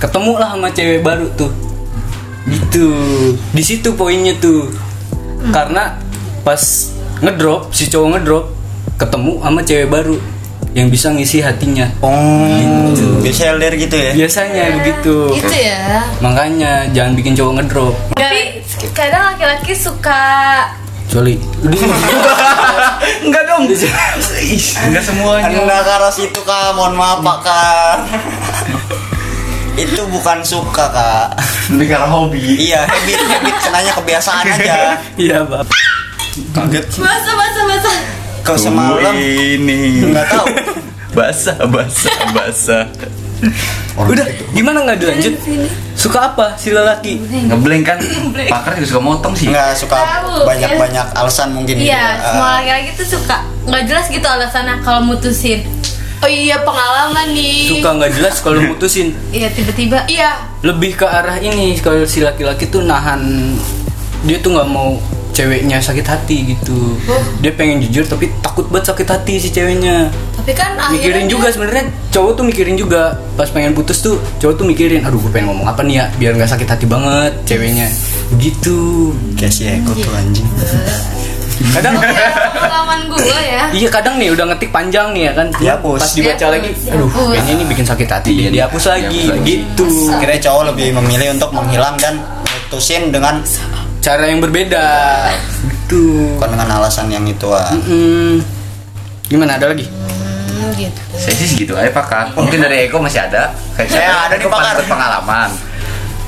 [0.00, 1.52] ketemu lah sama cewek baru tuh
[2.48, 2.88] gitu
[3.52, 4.68] di situ poinnya tuh.
[5.52, 5.96] Karena
[6.44, 6.60] pas
[7.20, 8.44] ngedrop si cowok ngedrop
[9.00, 10.16] ketemu sama cewek baru
[10.74, 11.86] yang bisa ngisi hatinya.
[12.02, 12.90] Oh,
[13.22, 14.12] bisa LDR gitu ya?
[14.12, 15.16] biasanya begitu.
[15.38, 16.02] Itu ya.
[16.18, 17.94] makanya jangan bikin cowok ngedrop.
[18.18, 20.22] Tapi kadang laki-laki suka
[21.06, 21.38] kecuali
[23.24, 23.70] Enggak dong.
[23.70, 25.62] Ih, enggak semuanya.
[25.62, 27.96] Anda ke arah situ kak, mohon maaf pak kak
[29.74, 31.26] Itu bukan suka kak
[31.68, 32.38] Lebih karena hobi.
[32.62, 34.76] Iya, habit, habit, kenanya kebiasaan aja
[35.24, 35.66] iya bab
[36.52, 37.92] Kaget Masa masa masa
[38.40, 40.04] Kau semalam ini.
[40.04, 40.46] nggak tahu
[41.14, 42.84] Basah, basah, basah.
[43.94, 45.34] udah gimana nggak dilanjut
[45.94, 47.98] suka apa si lelaki Ngeblank kan.
[48.50, 49.46] Pakar juga suka motong sih.
[49.46, 50.42] Nggak suka Tahu.
[50.42, 52.26] banyak-banyak alasan mungkin Iya, gitu.
[52.26, 55.62] semua laki-laki tuh suka nggak jelas gitu alasannya kalau mutusin.
[56.22, 57.68] Oh iya pengalaman nih.
[57.68, 59.12] suka nggak jelas kalau mutusin.
[59.28, 60.06] Iya tiba-tiba.
[60.06, 60.30] Iya.
[60.64, 63.52] lebih ke arah ini kalau si laki-laki tuh nahan
[64.24, 64.96] dia tuh nggak mau
[65.34, 66.96] ceweknya sakit hati gitu.
[67.42, 70.08] Dia pengen jujur tapi takut banget sakit hati si ceweknya.
[70.38, 73.18] Tapi kan mikirin akhirnya juga sebenarnya cowok tuh mikirin juga.
[73.34, 76.32] Pas pengen putus tuh cowok tuh mikirin aduh gue pengen ngomong apa nih ya biar
[76.38, 77.90] nggak sakit hati banget ceweknya.
[78.40, 79.12] Gitu.
[79.36, 80.48] Kayak si Eko tuh anjing
[81.72, 83.62] kadang Ya, pengalaman gue ya.
[83.70, 85.98] iya kadang nih udah ngetik panjang nih ya kan Dihapus.
[85.98, 89.44] pas dibaca Dihapus, lagi aduh kayaknya ini bikin sakit hati dia dihapus lagi Dihapus lagi.
[89.46, 89.86] gitu
[90.16, 92.14] Kira cowok lebih memilih untuk menghilang dan
[92.66, 93.38] mutusin dengan
[93.98, 94.86] cara yang berbeda
[95.64, 97.70] gitu bukan dengan alasan yang itu ah.
[99.24, 99.86] Gimana ada lagi
[100.54, 101.00] Hmm, gitu.
[101.12, 102.30] Saya sih segitu aja pakar.
[102.32, 103.50] Mungkin dari Eko masih ada.
[103.74, 104.78] Kayak Saya ada nih, Eko Pakar.
[104.86, 105.50] Pengalaman.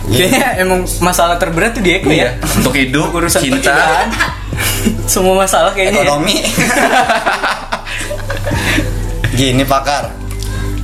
[0.05, 2.35] Kayaknya emang masalah terberat tuh di Eko ya.
[2.53, 4.03] Untuk hidup, Urusan cinta.
[5.13, 6.01] Semua masalah kayaknya.
[6.01, 6.03] ya.
[6.07, 6.37] Ekonomi
[9.39, 10.11] Gini pakar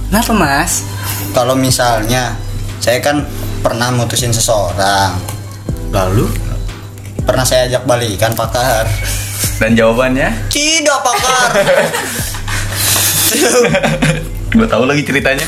[0.08, 0.84] Kenapa mas?
[1.32, 2.36] Kalau misalnya
[2.82, 3.24] Saya kan
[3.64, 5.16] pernah mutusin seseorang
[5.88, 6.28] Lalu?
[7.24, 8.84] Pernah saya ajak balikan pakar
[9.56, 11.50] Dan jawabannya, Tidak pakar
[14.52, 15.40] gue tahu lagi ceritanya.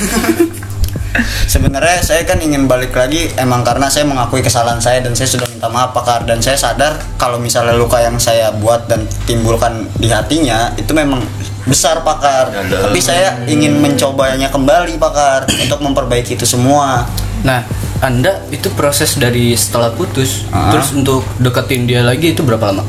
[1.47, 5.47] Sebenarnya saya kan ingin balik lagi emang karena saya mengakui kesalahan saya dan saya sudah
[5.47, 10.11] minta maaf pakar dan saya sadar kalau misalnya luka yang saya buat dan timbulkan di
[10.11, 11.23] hatinya itu memang
[11.65, 12.51] besar pakar.
[12.51, 17.07] Tapi saya ingin mencobanya kembali pakar untuk memperbaiki itu semua.
[17.45, 17.63] Nah,
[18.01, 20.73] anda itu proses dari setelah putus, Ah.
[20.73, 22.85] terus untuk deketin dia lagi itu berapa lama?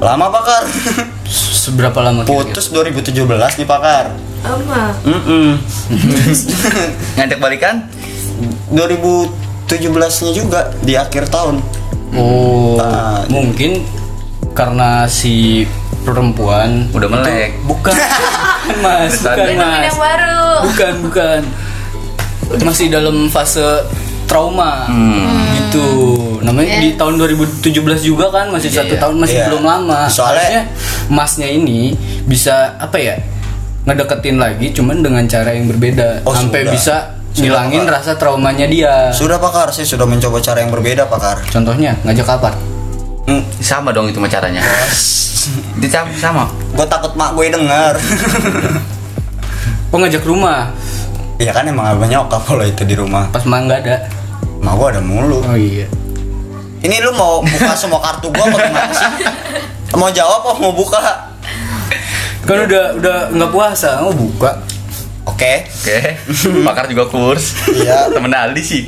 [0.00, 0.62] Lama pakar.
[1.66, 2.22] Seberapa lama?
[2.22, 2.54] kira-kira?
[2.54, 4.14] Putus 2017 nih pakar.
[4.46, 4.82] Lama.
[5.02, 5.48] Mm-mm.
[7.16, 7.74] Ngajak balikan?
[8.70, 11.58] 2017-nya juga di akhir tahun.
[12.14, 13.82] Oh, Ah, mungkin
[14.52, 15.66] karena si
[16.02, 17.58] perempuan Udah melek.
[17.64, 17.92] bukan,
[18.78, 20.40] mas, bukan mas, yang baru.
[20.62, 21.40] bukan, bukan,
[22.62, 23.64] masih dalam fase
[24.24, 24.86] trauma
[25.56, 25.88] gitu.
[26.40, 26.80] Namanya Ya.
[26.80, 29.00] di tahun 2017 juga kan masih Iya, satu iya.
[29.02, 29.46] tahun masih Iya.
[29.50, 30.00] belum lama.
[30.06, 30.62] Soalnya- Harusnya
[31.08, 33.16] masnya ini bisa apa ya
[33.86, 36.72] ngedeketin lagi, cuman dengan cara yang berbeda Oh, sampai sudah.
[36.74, 36.96] bisa
[37.36, 39.14] ngilangin rasa traumanya dia.
[39.14, 41.38] Sudah pakar, saya sudah mencoba cara yang berbeda pakar.
[41.46, 42.50] Contohnya ngajak apa?
[43.26, 43.42] Hmm.
[43.58, 44.62] Sama dong itu caranya.
[45.78, 46.10] Itu sama.
[46.18, 46.44] sama.
[46.74, 47.94] Gue takut mak gue denger.
[49.94, 50.74] Oh ngajak rumah
[51.38, 53.30] Iya kan emang abah nyokap kalau itu di rumah.
[53.30, 53.96] pas mah nggak ada.
[54.58, 55.44] Mak gue ada mulu.
[55.44, 55.86] Oh iya.
[56.80, 59.10] Ini lu mau buka semua kartu gua apa gimana sih?
[59.96, 60.98] Mau jawab apa mau buka?
[62.48, 64.62] Kan udah udah nggak puasa, mau buka.
[65.26, 65.66] Oke.
[65.66, 65.98] Oke.
[66.66, 67.58] Pakar juga kurs.
[67.68, 68.06] Iya.
[68.14, 68.82] Temen Aldi sih.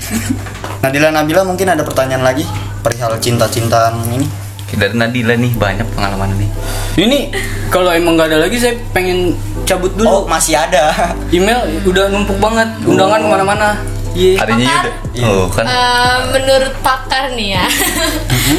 [0.78, 2.46] Nadila Nabila mungkin ada pertanyaan lagi
[2.80, 4.26] perihal cinta-cintaan ini.
[4.68, 6.50] Dari Nadila nih banyak pengalaman nih.
[7.00, 7.18] Ini
[7.66, 9.34] kalau emang nggak ada lagi saya pengen
[9.64, 10.30] cabut Oh, dulu.
[10.30, 10.92] masih ada.
[11.28, 13.68] Email udah numpuk banget, undangan ke mana-mana.
[14.18, 14.34] Iya.
[14.36, 14.90] Adanya Yuda.
[15.14, 15.26] Iya.
[15.28, 17.64] Oh kan Eh, menurut pakar nih ya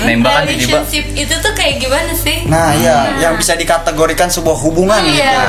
[0.01, 0.79] nembak kan tiba-tiba.
[0.79, 5.11] relationship itu tuh kayak gimana sih Nah, iya, yang bisa dikategorikan sebuah hubungan Iya.
[5.11, 5.39] gitu.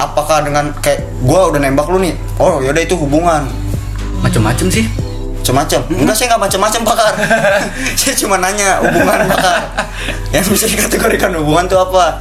[0.00, 2.14] Apakah dengan kayak gua udah nembak lu nih?
[2.36, 3.46] Oh, yaudah itu hubungan.
[4.18, 4.84] Macem-macem sih.
[5.36, 5.80] Macem-macem.
[5.92, 7.12] Enggak, saya nggak macem-macem, Pakar.
[7.98, 9.58] saya cuma nanya hubungan, Pakar.
[10.32, 12.18] yang bisa dikategorikan hubungan tuh apa?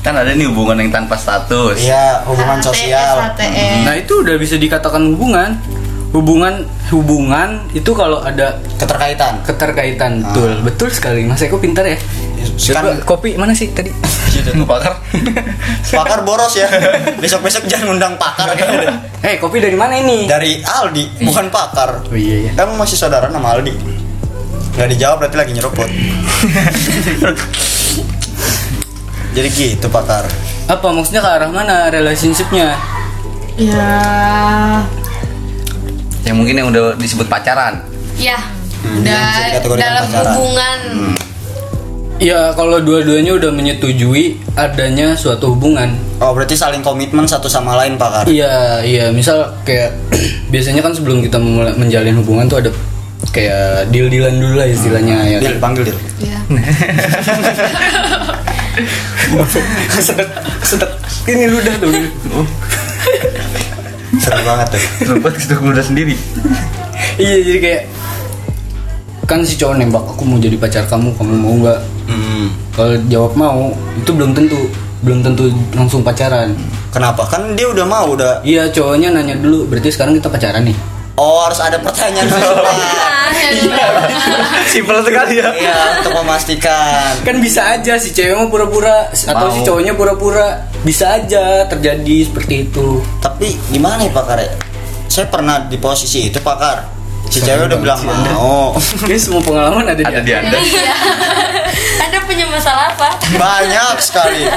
[0.00, 1.78] Kan ada nih hubungan yang tanpa status.
[1.80, 3.14] Iya, hubungan HTS, sosial.
[3.28, 3.82] HTS.
[3.82, 5.58] Nah itu udah bisa dikatakan hubungan.
[6.08, 9.44] Hubungan hubungan itu kalau ada Keterkaitan.
[9.44, 12.00] keterkaitan betul betul sekali mas Eko pintar ya
[12.72, 13.92] Kan- Coba kopi mana sih tadi
[14.64, 14.96] Pakar.
[15.98, 16.64] Pakar boros ya.
[17.16, 18.56] Besok-besok jangan undang pakar
[19.26, 22.00] eh kopi dari mana ini Dari Aldi, bukan pakar.
[22.02, 23.74] oh iya ya Kamu masih saudara sama Aldi?
[24.74, 25.90] Gak dijawab berarti lagi nyeruput.
[29.30, 30.24] Jadi gitu pakar.
[30.66, 32.76] apa maksudnya ke arah mana relationshipnya
[33.56, 33.88] ya
[36.28, 37.80] yang mungkin yang udah disebut pacaran
[38.18, 38.34] Ya.
[38.82, 40.26] Hmm, Udah dikategorikan dalam pacaran.
[40.34, 40.78] hubungan.
[42.18, 45.94] Ya kalau dua-duanya udah menyetujui adanya suatu hubungan.
[46.18, 48.26] Oh berarti saling komitmen satu sama lain pakar.
[48.26, 49.04] Iya, iya.
[49.14, 49.94] Misal kayak
[50.52, 52.70] biasanya kan sebelum kita memulai menjalin hubungan tuh ada
[53.30, 55.38] kayak deal-dealan dulu lah istilahnya ya.
[55.38, 55.98] Dil, panggil Dil.
[56.18, 56.38] Ya.
[59.98, 60.28] sedek,
[60.66, 60.90] sedek.
[61.26, 61.92] Ini ludah tuh.
[64.28, 64.82] Seru banget tuh.
[65.08, 66.14] Lupa sudah udah sendiri
[67.18, 67.82] iya, jadi kayak
[69.28, 71.80] kan si cowok nembak aku mau jadi pacar kamu, kamu mau nggak?
[72.08, 72.48] Hmm.
[72.72, 74.56] Kalau jawab mau, itu belum tentu,
[75.04, 76.56] belum tentu langsung pacaran.
[76.88, 77.28] Kenapa?
[77.28, 78.40] Kan dia udah mau udah.
[78.40, 80.78] Iya, cowoknya nanya dulu, berarti sekarang kita pacaran nih.
[81.18, 82.62] Oh harus ada pertanyaan dulu.
[82.62, 82.74] Pak.
[83.28, 83.88] Ah, ya.
[84.70, 87.18] simpel sekali ya Iya untuk memastikan.
[87.26, 89.54] Kan bisa aja si cewek mau pura-pura atau Mau.
[89.54, 90.70] si cowoknya pura-pura.
[90.86, 93.02] Bisa aja terjadi seperti itu.
[93.18, 94.54] Tapi gimana ya pakar ya?
[95.10, 96.97] Saya pernah di posisi itu pakar.
[97.28, 98.72] Si cewek udah bilang mau.
[99.04, 100.96] Ini semua pengalaman ada di ada di anda Iya.
[102.00, 103.08] Anda punya masalah apa?
[103.30, 104.48] Banyak sekali.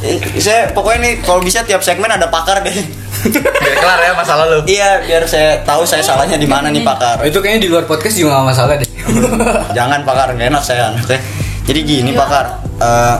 [0.00, 2.72] Eh, Saya pokoknya nih kalau bisa tiap segmen ada pakar deh.
[3.20, 7.20] biar kelar ya masalah lu Iya biar saya tahu saya salahnya di mana nih pakar.
[7.20, 8.88] Oh, itu kayaknya di luar podcast juga gak masalah deh.
[9.76, 11.20] Jangan pakar nggak enak saya anaknya.
[11.64, 13.16] Jadi gini pakar, Eh,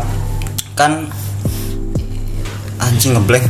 [0.72, 1.04] kan
[2.78, 3.44] anjing ngeblank.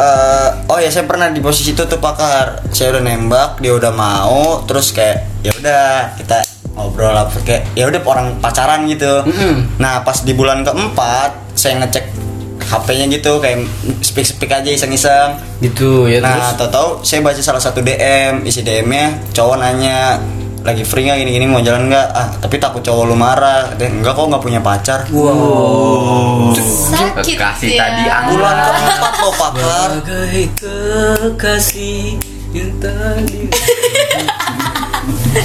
[0.00, 2.64] Eh, oh ya saya pernah di posisi itu tuh pakar.
[2.72, 6.40] Saya udah nembak, dia udah mau, terus kayak ya udah kita
[6.72, 9.20] ngobrol apa kayak ya udah orang pacaran gitu.
[9.28, 9.76] Mm-mm.
[9.76, 12.16] Nah pas di bulan keempat saya ngecek
[12.60, 13.66] HP-nya gitu kayak
[14.00, 15.36] speak speak aja iseng-iseng.
[15.60, 16.56] gitu ya Nah, terus.
[16.56, 20.16] tahu-tahu saya baca salah satu DM, isi DM-nya cowok nanya
[20.60, 22.06] lagi free nggak gini-gini mau jalan nggak?
[22.12, 23.72] Ah, tapi takut cowok lu marah.
[23.72, 25.00] Katanya, enggak kok nggak punya pacar.
[25.08, 27.78] wow Sakit Kekasih ya.
[27.80, 28.32] tadi angin.
[28.36, 29.90] Bulan keempat loh pakar.
[30.04, 32.20] Bagai kekasih
[32.52, 33.40] yang tadi.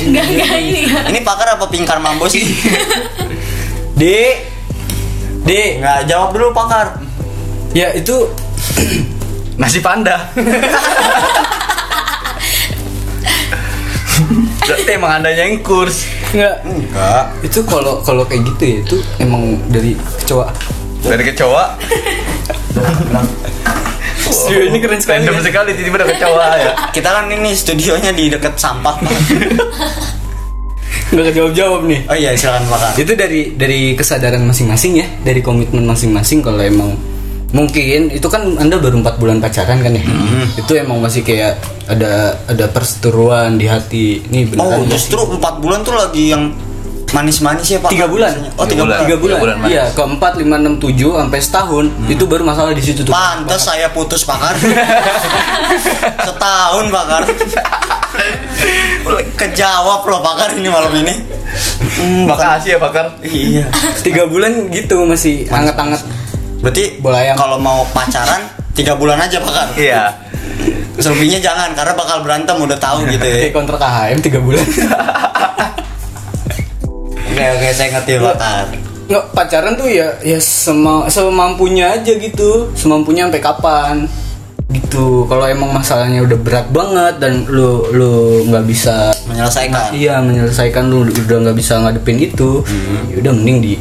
[0.03, 0.99] Enggak enggak ini ya.
[1.07, 2.43] Ini pakar apa pingkar mambo sih?
[3.99, 4.33] Dek,
[5.47, 5.69] dek.
[5.79, 6.99] Nggak jawab dulu pakar.
[7.71, 8.27] Ya itu
[9.61, 10.19] nasi panda
[14.65, 16.55] Berarti emang andanya yang kurs nggak.
[16.65, 17.23] Enggak.
[17.45, 19.93] Itu kalau kalau kayak gitu ya itu emang dari
[20.25, 20.49] kecoa.
[21.05, 21.77] Dari kecoa
[24.25, 25.21] Studio ini keren sekali.
[25.21, 25.43] Random ya.
[25.45, 28.95] sekali tiba-tiba ada kecoa ya Kita kan ini studionya di deket sampah.
[31.13, 31.99] Nggak kejawab-jawab nih.
[32.09, 32.91] Oh iya, silakan pakar.
[32.97, 36.97] itu dari dari kesadaran masing-masing ya dari komitmen masing-masing kalau emang
[37.51, 40.03] mungkin itu kan anda baru empat bulan pacaran kan ya
[40.55, 41.55] itu emang masih kayak
[41.85, 46.49] ada ada perseteruan di hati ini Oh, beneran justru empat bulan tuh lagi yang
[47.13, 47.95] manis-manis ya pak.
[47.95, 48.33] Tiga bulan.
[48.59, 48.97] Oh tiga Tiga bulan.
[48.99, 49.67] tiga bulan, Tiga bulan, Mas.
[49.71, 53.87] iya keempat lima enam tujuh sampai setahun itu baru masalah di situ tuh Pantes saya
[53.87, 54.51] putus pakar.
[56.27, 57.23] Setahun pakar.
[59.35, 61.13] Kejawab loh pakar ini malam ini.
[61.95, 63.63] Hmm, bakal Makasih ya bakar iya.
[64.03, 66.03] tiga bulan gitu masih hangat-hangat
[66.65, 67.37] Berarti Bola ayam.
[67.37, 68.41] kalau mau pacaran
[68.73, 69.69] tiga bulan aja pakar.
[69.77, 70.09] Iya
[70.95, 73.37] Selebihnya jangan karena bakal berantem udah tahu gitu ya.
[73.43, 74.65] kayak kontrak KHM tiga bulan
[77.27, 78.65] Oke oke saya ngerti pakar.
[79.05, 83.95] nggak pacaran tuh ya ya sema, semampunya aja gitu semampunya sampai kapan
[84.71, 88.13] gitu kalau emang masalahnya udah berat banget dan lu lu
[88.45, 89.93] nggak bisa Menyelesaikan.
[89.93, 92.65] iya menyelesaikan lu udah nggak bisa ngadepin itu
[93.07, 93.73] ya udah mending di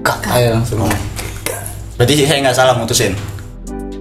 [0.00, 0.86] cut aja langsung
[1.98, 3.12] Berarti saya nggak salah mutusin.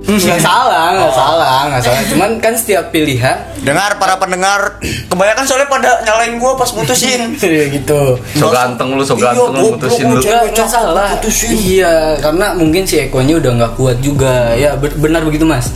[0.08, 2.02] nggak salah nggak salah nggak salah.
[2.08, 4.80] Cuman kan setiap pilihan Dengar para pendengar,
[5.12, 7.36] kebanyakan soalnya pada nyalain gua pas mutusin.
[7.44, 8.16] ya gitu.
[8.40, 11.08] So ganteng lu, so Iya, ganteng lu goblok mutusin lu, lu Nggak, salah.
[11.20, 11.52] putusin.
[11.52, 14.56] iya karena mungkin si ekonya udah nggak kuat juga.
[14.56, 15.68] Ya be- benar begitu mas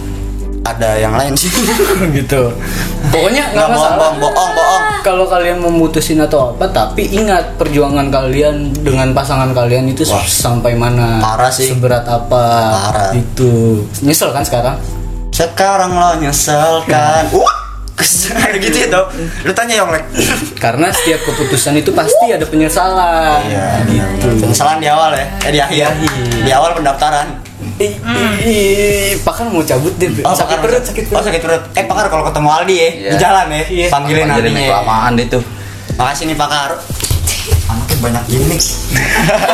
[0.61, 1.49] Ada yang lain sih.
[2.17, 2.53] gitu
[3.09, 4.83] pokoknya Nggak masalah bohong, bohong, bohong.
[5.01, 10.21] kalau kalian memutusin atau apa tapi ingat perjuangan kalian dengan pasangan kalian itu Wah.
[10.21, 11.65] sampai mana Parah sih.
[11.67, 12.43] seberat apa
[12.85, 13.09] Parah.
[13.11, 14.77] itu nyesel kan sekarang
[15.31, 17.25] Sekarang lo nyesel kan?
[17.97, 19.13] Kayak gitu ya dok.
[19.41, 20.05] Lu tanya Yonglek.
[20.57, 25.59] karena setiap keputusan itu pasti ada penyesalan Iya, gitu Penyesalan di awal ya, eh di
[25.59, 25.89] akhir.
[26.41, 27.40] Di awal pendaftaran.
[27.81, 30.61] Ih, ih, ih, pakar mau cabut deh Oh, sakit Pakar.
[30.61, 31.61] perut sakit Oh perut sakit perut.
[31.73, 33.09] Eh Pakar kalau ketemu Aldi ya, Iya.
[33.09, 33.87] di jalan ya, Iya.
[33.89, 34.59] panggilin Jadi Aldinya.
[34.59, 34.69] ya.
[34.71, 35.43] kelamaan deh tuh
[35.93, 36.69] Makasih nih Pakar.
[37.67, 38.63] Anaknya banyak gimmick.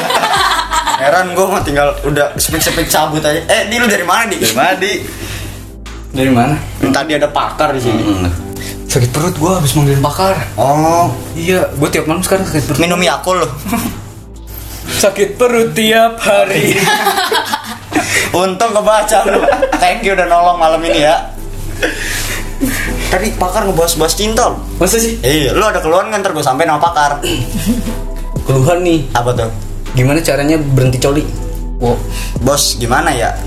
[1.00, 3.38] Heran gue mah tinggal udah sepik-sepik cabut aja.
[3.40, 4.38] Eh, di lu dari mana di?
[4.38, 4.94] Dari mana di?
[6.10, 8.02] dari mana Tadi ada pakar di sini.
[8.02, 8.26] Hmm.
[8.88, 12.98] sakit perut gua habis manggilin pakar Oh, iya gua tiap malam sekarang sakit perut minum
[12.98, 13.48] Yakult lu.
[14.90, 16.74] sakit perut tiap hari
[18.34, 19.42] Untung kebaca lu.
[19.82, 21.34] Thank you udah nolong malam ini ya.
[23.08, 24.60] tadi pakar ngebahas-bahas cinta loh.
[24.82, 25.22] Masa sih?
[25.22, 27.22] Iya, lu ada keluhan kan ntar gue sampein sama pakar.
[28.44, 29.08] Keluhan nih.
[29.16, 29.50] Apa tuh?
[29.96, 31.24] Gimana caranya berhenti coli?
[31.82, 31.98] Oh,
[32.42, 33.38] Bos, gimana ya?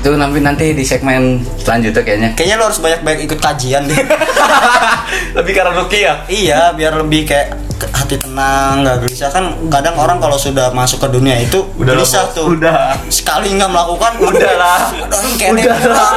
[0.00, 2.30] Itu nanti nanti di segmen selanjutnya kayaknya.
[2.36, 3.96] Kayaknya lu harus banyak-banyak ikut kajian deh.
[5.38, 6.14] Lebih karena Ruki ya.
[6.28, 7.56] iya, biar lebih kayak
[7.92, 9.52] hati tenang, nggak gelisah kan.
[9.68, 12.56] Kadang orang kalau sudah masuk ke dunia itu gelisah tuh.
[12.56, 12.96] Udah.
[13.08, 14.80] Sekali nggak melakukan, Udah lah.
[14.94, 15.20] Udah,
[15.52, 16.10] Udah lah.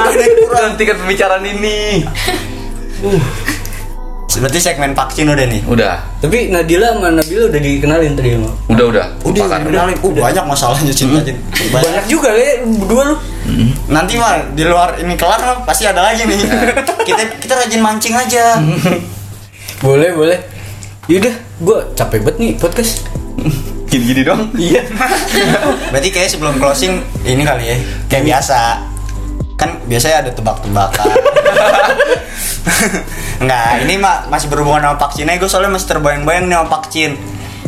[0.48, 2.04] kurang, pembicaraan ini.
[4.40, 5.62] Berarti segmen vaksin udah nih.
[5.68, 6.00] Udah.
[6.24, 8.52] Tapi Nadila sama Nabila udah dikenalin tadi sama.
[8.72, 9.06] Udah udah.
[9.28, 9.60] Udah, Lupakan.
[9.68, 9.98] kenalin.
[10.00, 11.44] Uh, banyak masalahnya cinta cinta.
[11.76, 11.84] Banyak.
[11.84, 13.16] Banyak juga ya berdua lu.
[13.92, 16.40] Nanti mah di luar ini kelar pasti ada lagi nih.
[17.08, 18.64] kita kita rajin mancing aja.
[19.84, 20.40] Boleh, boleh.
[21.10, 23.08] Yaudah, gua capek banget nih podcast.
[23.90, 24.54] Gini-gini dong.
[24.54, 24.86] Iya.
[25.90, 27.76] Berarti kayak sebelum closing ini kali ya.
[28.06, 28.60] Kayak biasa.
[29.60, 31.12] Kan biasanya ada tebak-tebakan.
[33.44, 34.00] Enggak, ini
[34.32, 35.36] masih berhubungan sama vaksinnya.
[35.36, 37.12] Gue soalnya masih terbayang-bayang nih sama vaksin.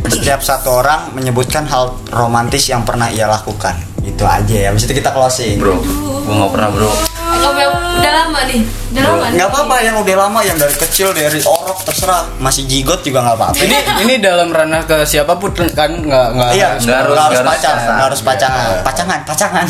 [0.02, 3.76] Setiap satu orang menyebutkan hal romantis yang pernah ia lakukan.
[4.02, 4.66] Itu aja ya.
[4.72, 5.60] Habis itu kita closing.
[5.60, 5.78] Bro,
[6.26, 6.90] gua nggak pernah bro.
[7.34, 8.60] Kamu yang udah lama nih.
[8.92, 9.24] Udah lama.
[9.24, 9.34] nih.
[9.34, 13.36] Nggak apa-apa yang udah lama yang dari kecil dari orok terserah masih jigot juga nggak
[13.36, 13.56] apa-apa.
[13.58, 17.38] Ini ini dalam ranah ke siapa pun kan nggak nggak Iya, harus- nggak harus, harus
[17.38, 17.82] pacar, pacaran.
[17.88, 19.66] nggak harus pacangan, pacangan, pacangan.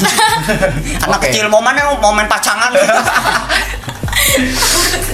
[1.05, 1.27] Anak Oke.
[1.29, 2.71] kecil mau mana mau main pacangan?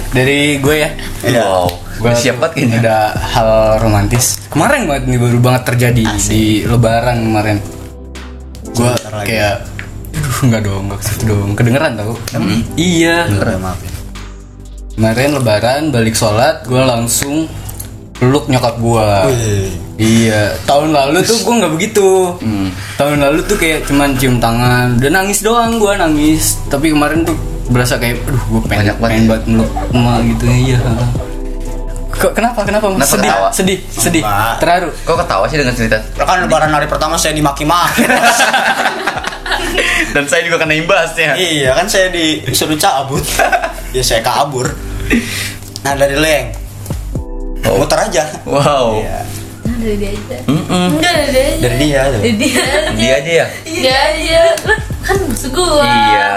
[0.09, 0.89] dari gue ya.
[1.21, 1.41] Iya.
[1.43, 1.67] Wow.
[1.99, 2.79] Gua siap banget kayaknya.
[2.79, 2.97] Ada
[3.35, 3.49] hal
[3.83, 4.39] romantis.
[4.47, 7.57] Kemarin banget nih baru banget terjadi di Lebaran kemarin.
[8.71, 9.25] Lagi.
[9.27, 9.55] kayak
[10.39, 11.51] Aduh, enggak dong, enggak ke situ dong.
[11.51, 12.15] Kedengeran tau?
[12.79, 13.27] Iya.
[13.27, 13.91] Udah, maaf ya.
[14.95, 17.43] Kemarin lebaran balik sholat, gue langsung
[18.15, 19.07] peluk nyokap gue.
[19.99, 22.39] Iya, tahun lalu tuh gue nggak begitu.
[22.39, 22.71] Hmm.
[22.95, 26.55] Tahun lalu tuh kayak cuman cium tangan, udah nangis doang gue nangis.
[26.71, 27.35] Tapi kemarin tuh
[27.67, 29.27] berasa kayak, aduh gue pengen Banyak banget pengen ya?
[29.27, 30.79] banget meluk emak gitu iya.
[32.15, 32.95] Kok kenapa kenapa mas?
[32.95, 33.49] Kenapa sedih, ketawa?
[33.51, 34.23] sedih, sedih,
[34.63, 34.89] terharu.
[35.03, 35.99] Kok ketawa sih dengan cerita?
[36.15, 38.07] Ya kan lebaran hari pertama saya dimaki-maki.
[40.09, 41.37] Dan saya juga kena imbasnya.
[41.37, 43.21] iya kan saya disuruh cabut.
[43.95, 44.69] ya saya kabur.
[45.85, 46.45] Nah dari Leng.
[47.69, 47.85] Oh.
[47.85, 48.23] Muter aja.
[48.47, 48.97] Wow.
[48.97, 49.19] Iya.
[49.67, 50.37] Nah, dari dia aja.
[50.49, 50.87] Mm-mm.
[50.97, 51.57] Enggak dari dia aja.
[51.61, 52.21] Dari dia tuh.
[52.21, 52.91] Dari dia aja.
[52.95, 53.45] Dia aja ya.
[53.67, 54.41] Dia aja.
[54.65, 55.85] Lah, Kan musuh gua.
[55.85, 56.29] Iya.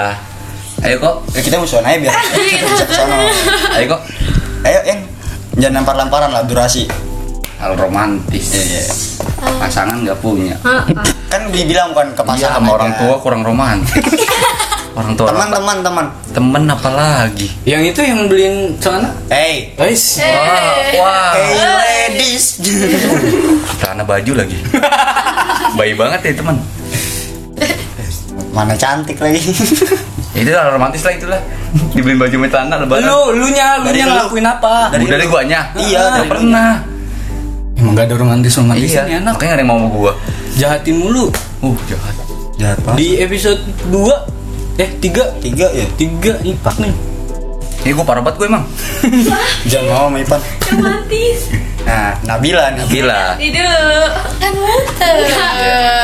[0.83, 1.15] Ayo kok.
[1.33, 2.15] Ya, kita musuhan aja biar
[2.51, 3.15] kita bisa ke sana.
[3.79, 4.01] Ayo kok.
[4.67, 5.01] Ayo, Eng.
[5.61, 6.91] Jangan lempar-lemparan lah durasi.
[7.63, 8.47] Hal romantis.
[8.51, 8.85] Iya.
[9.43, 10.55] Pasangan nggak punya.
[11.27, 12.75] Kan dibilang bukan ke Iya pasangan sama aja.
[12.75, 14.05] orang tua kurang romantis.
[14.99, 15.27] orang tua.
[15.29, 16.07] Teman-teman, teman.
[16.31, 17.47] Temen apalagi?
[17.65, 19.11] Yang itu yang beliin celana?
[19.27, 19.73] Hey.
[19.75, 21.33] Guys, Wah, wah.
[21.35, 21.53] Hey
[22.13, 22.61] ladies.
[23.79, 24.57] Celana baju lagi.
[25.79, 26.57] Bayi banget ya teman.
[28.53, 29.41] Mana cantik lagi.
[30.33, 31.41] Itu lah romantis lah itulah.
[31.93, 33.05] Dibeliin baju sama celana lebaran.
[33.05, 34.89] lu, lu nya, lu nya ngelakuin apa?
[34.93, 35.61] Dari dari guanya.
[35.73, 36.71] Iya, Nggak pernah.
[37.83, 39.35] Emang gak ada romantis romantis Iya, ini enak.
[39.35, 40.13] makanya nggak ada yang mau sama gua.
[40.55, 41.27] Jahatin mulu.
[41.61, 42.15] Uh, jahat.
[42.55, 42.97] Jahat banget.
[42.97, 45.87] Di episode 2 eh 3 tiga ya.
[45.93, 46.95] 3 ipak nih.
[47.83, 48.65] Ini gua parah banget gua emang.
[49.67, 50.41] Jangan mau sama Ipan.
[50.71, 51.39] romantis.
[51.83, 52.87] Nah, Nabila nih.
[52.87, 53.35] Gila.
[53.35, 54.07] Tidur.
[54.39, 55.15] Kan muter.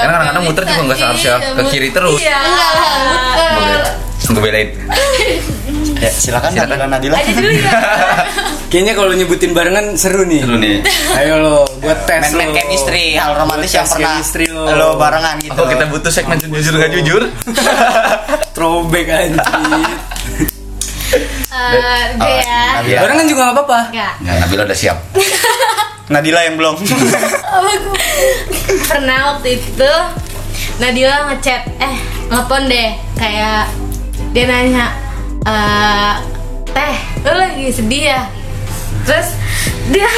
[0.02, 2.18] Karena kadang-kadang muter juga nggak seharusnya Iya, ke kiri terus.
[2.18, 2.40] Iya.
[3.54, 3.80] Muter.
[4.28, 4.68] Gue belain.
[5.98, 6.86] Ya, silakan, Silakan.
[6.86, 7.14] Nadila.
[7.16, 7.70] Aja dulu ya.
[8.70, 10.46] Kayaknya kalau nyebutin barengan seru nih.
[10.46, 10.76] Dulu nih.
[11.16, 12.54] Ayo lo, gua tes Main-main lo.
[12.54, 14.62] chemistry, hal romantis yang Tes pernah chemistry lo.
[14.68, 15.56] lo barengan gitu.
[15.56, 17.22] Oh, kita butuh segmen jujur nggak jujur.
[18.54, 19.42] Throwback anjir.
[21.48, 22.62] Eh, gue ya.
[22.78, 23.00] Nabila.
[23.02, 23.78] Barengan juga gak apa-apa.
[23.90, 24.12] Enggak.
[24.20, 24.98] Ya, Nabila udah siap.
[26.12, 26.76] Nadila yang belum.
[28.84, 29.92] Pernah waktu itu
[30.78, 31.96] Nadila ngechat eh
[32.28, 33.66] telepon deh kayak
[34.30, 34.86] dia nanya
[35.44, 36.14] eh
[36.68, 38.22] teh lu lagi sedih ya?
[39.04, 39.28] Terus
[39.90, 40.08] dia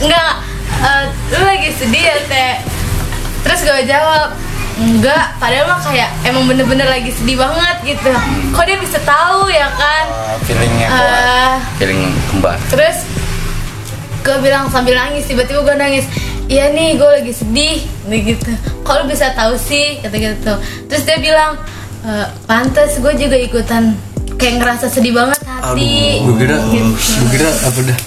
[0.00, 0.32] enggak
[0.78, 2.54] eh, lu lagi sedih ya teh?
[3.42, 4.34] Terus gue jawab
[4.78, 8.12] enggak padahal mah kayak emang bener-bener lagi sedih banget gitu.
[8.52, 10.04] Kok dia bisa tahu ya kan?
[10.06, 11.08] Uh, feelingnya kuat.
[11.10, 12.56] Eh, Feeling kembar.
[12.70, 12.98] terus
[14.18, 16.04] gue bilang sambil nangis tiba-tiba gue nangis
[16.46, 18.50] iya nih gue lagi sedih Nih gitu
[18.82, 20.02] kok lu bisa tahu sih?
[20.04, 20.52] kata gitu
[20.84, 21.56] terus dia bilang
[22.02, 22.10] e,
[22.44, 23.96] pantas gue juga ikutan
[24.38, 26.86] kayak ngerasa sedih banget hati Gue kira, Gitu.
[26.94, 27.98] gue kira apa dah?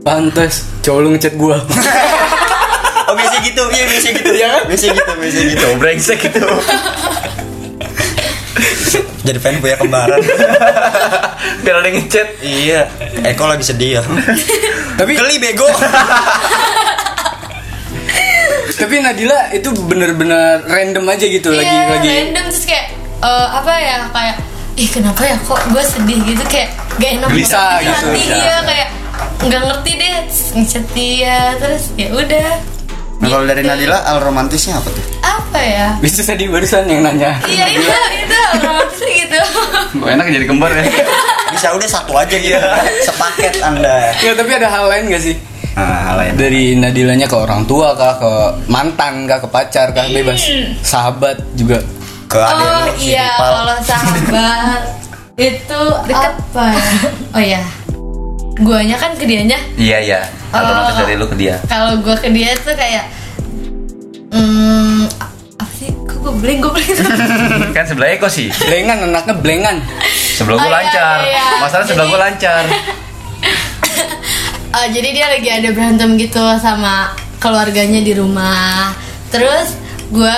[0.00, 1.60] Pantes, cowok lu ngechat gua.
[3.02, 3.58] Oh, biasa gitu.
[3.66, 4.30] Iya, biasa gitu.
[4.30, 4.62] Ya kan?
[4.64, 5.58] Biasa gitu, biasa gitu.
[5.58, 6.40] Itu brengsek itu.
[9.20, 10.22] Jadi fan punya kembaran.
[11.62, 12.38] Biar ada ngechat.
[12.38, 12.86] iya.
[13.20, 14.02] Eko lagi sedih ya.
[14.94, 15.66] Tapi Geli bego.
[18.72, 22.08] tapi Nadila itu bener-bener random aja gitu lagi Iya, lagi.
[22.08, 22.86] random terus kayak
[23.18, 24.36] eh, apa ya kayak
[24.74, 28.36] ih kenapa ya kok gue sedih gitu kayak gak enak di gitu, hati gelisah.
[28.36, 28.88] dia kayak
[29.40, 30.14] nggak ngerti deh
[30.54, 32.50] ngechat dia terus ya udah
[33.20, 33.68] Nah kalau dari Gitu.
[33.68, 35.04] Nadila al romantisnya apa tuh?
[35.20, 37.36] apa ya Bisa tadi barusan yang nanya.
[37.44, 37.84] iya itu
[38.16, 39.38] itu romantisnya gitu
[39.92, 40.84] Gue enak jadi kembar ya.
[41.52, 42.56] Bisa udah satu aja gitu.
[43.04, 44.16] Sepaket Anda.
[44.16, 45.36] Ya tapi ada hal lain gak sih?
[45.76, 46.32] Nah, lain.
[46.34, 48.32] Dari Nadilanya ke orang tua kah, ke
[48.66, 50.40] mantan kah, ke pacar kah, bebas.
[50.80, 51.84] Sahabat juga.
[52.30, 53.50] Ke ada oh yang si iya Ripal.
[53.50, 54.82] kalau sahabat
[55.50, 56.86] itu apa ya
[57.28, 57.62] oh ya
[58.56, 60.20] guanya kan ke dianya Iya iya.
[60.48, 60.98] Otomatis Oh.
[61.00, 61.56] dari lu ke dia.
[61.64, 63.08] kalau gua ke dia tuh kayak
[64.30, 65.10] hmm
[65.56, 66.86] apa sih kok gue beli gue beli
[67.76, 68.46] kan sebelah Eko sih.
[68.52, 69.76] Blengan anaknya blengan.
[70.36, 71.18] Sebelah Oh, gue iya, lancar.
[71.20, 71.46] iya, iya.
[71.58, 72.62] Masalah sebelah gue lancar.
[74.70, 78.92] Eh, jadi dia lagi ada berantem gitu sama keluarganya di rumah
[79.28, 79.74] terus
[80.10, 80.36] gua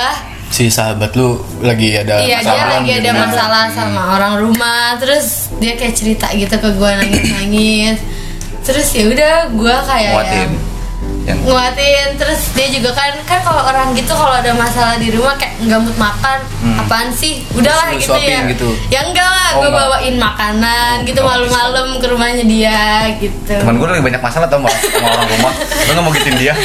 [0.52, 3.22] Si sahabat lu lagi ada iya dia masalah lagi ada gitu.
[3.24, 5.00] masalah sama orang rumah.
[5.00, 7.98] Terus dia kayak cerita gitu ke gua nangis nangis
[8.62, 10.14] terus ya udah gua kayak
[11.22, 15.32] Yang nguatin terus dia juga kan kan kalau orang gitu kalau ada masalah di rumah
[15.34, 16.38] kayak nggak mood makan
[16.76, 18.68] apaan sih udahlah gitu ya gitu?
[18.88, 19.80] ya enggak lah Oh, gue enggak.
[19.86, 22.82] bawain makanan gitu Oh, malam-malam ke rumahnya dia
[23.16, 25.52] gitu teman gue lagi banyak masalah tau sama sama orang rumah.
[25.54, 26.52] Lu nggak mau gituin dia?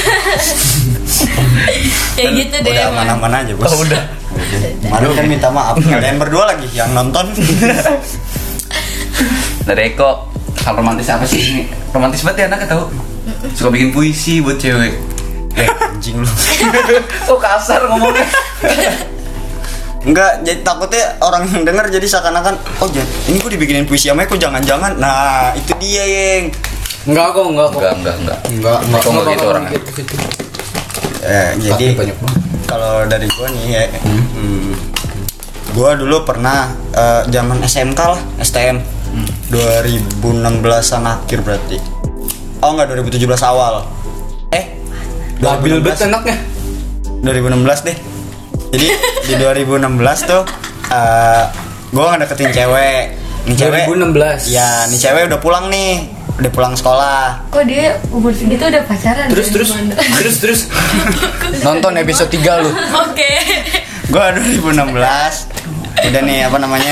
[2.18, 3.06] ya gitu deh Udah emang.
[3.06, 3.68] aman-aman aja bos.
[3.68, 4.02] Oh udah.
[4.82, 5.76] Kemarin kan minta maaf.
[5.78, 7.26] Kalian berdua lagi yang nonton.
[9.68, 10.10] Dari Eko,
[10.58, 11.62] hal romantis apa sih ini?
[11.92, 12.84] Romantis banget ya anaknya tau.
[13.52, 14.94] Suka bikin puisi buat cewek.
[15.54, 16.30] eh anjing lu.
[17.30, 18.26] Oh kasar ngomongnya.
[20.00, 24.24] Enggak, jadi takutnya orang yang denger jadi seakan-akan oh jan- ini gue dibikinin puisi sama
[24.24, 24.96] kok jangan-jangan.
[24.96, 26.54] Nah, itu dia yang
[27.04, 27.80] Enggak kok, enggak kok.
[27.80, 28.40] Enggak enggak enggak.
[28.48, 29.72] Enggak, enggak, Kok enggak gitu orangnya?
[29.74, 30.14] gitu, gitu.
[31.20, 31.88] eh, jadi
[32.64, 34.72] kalau dari gua nih ya hmm,
[35.72, 38.78] gua dulu pernah eh, zaman SMK lah STM
[39.50, 40.54] 2016an
[41.06, 41.78] akhir berarti
[42.62, 43.86] oh enggak 2017 awal.
[44.54, 44.66] Eh
[45.42, 46.38] Labil banget 2016 anaknya.
[47.22, 47.98] 2016 deh.
[48.68, 48.88] Jadi
[49.28, 50.44] di 2016 tuh
[50.92, 51.44] eh
[51.94, 53.04] gua ngedeketin cewek.
[53.48, 54.52] Nih cewek 2016.
[54.52, 56.10] ya nih cewek udah pulang nih.
[56.38, 57.50] Udah pulang sekolah.
[57.50, 59.26] Kok dia umur segitu udah pacaran?
[59.26, 59.98] Terus terus mana?
[60.22, 60.60] terus terus.
[61.66, 62.70] Nonton episode 3 lu.
[63.10, 63.32] oke.
[64.14, 64.94] Gua 2016
[65.98, 66.92] udah nih apa namanya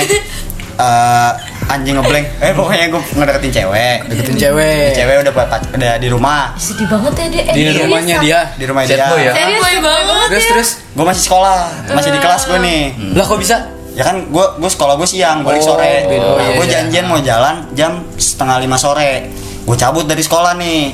[0.76, 1.32] eh
[1.68, 2.26] anjing ngeblank.
[2.38, 3.98] Eh pokoknya gue ngedeketin cewek.
[4.08, 4.88] Deketin cewek.
[4.94, 6.54] cewek udah pac- udah di rumah.
[6.56, 7.44] Sedih banget ya dia.
[7.48, 8.40] Di Eh, rumahnya serius, dia.
[8.54, 9.06] di rumah dia.
[9.08, 9.34] boy ya?
[9.34, 10.52] serius banget Terus ya.
[10.52, 10.70] terus?
[10.92, 11.60] Gue masih sekolah.
[11.90, 12.82] Masih di kelas gue nih.
[13.14, 13.58] Lah kok bisa?
[13.96, 16.04] ya kan gue gue sekolah gue siang balik Oh, sore.
[16.04, 16.74] Oh, nah, iya, gue iya.
[16.76, 19.32] janjian mau jalan jam setengah lima sore.
[19.64, 20.92] Gue cabut dari sekolah nih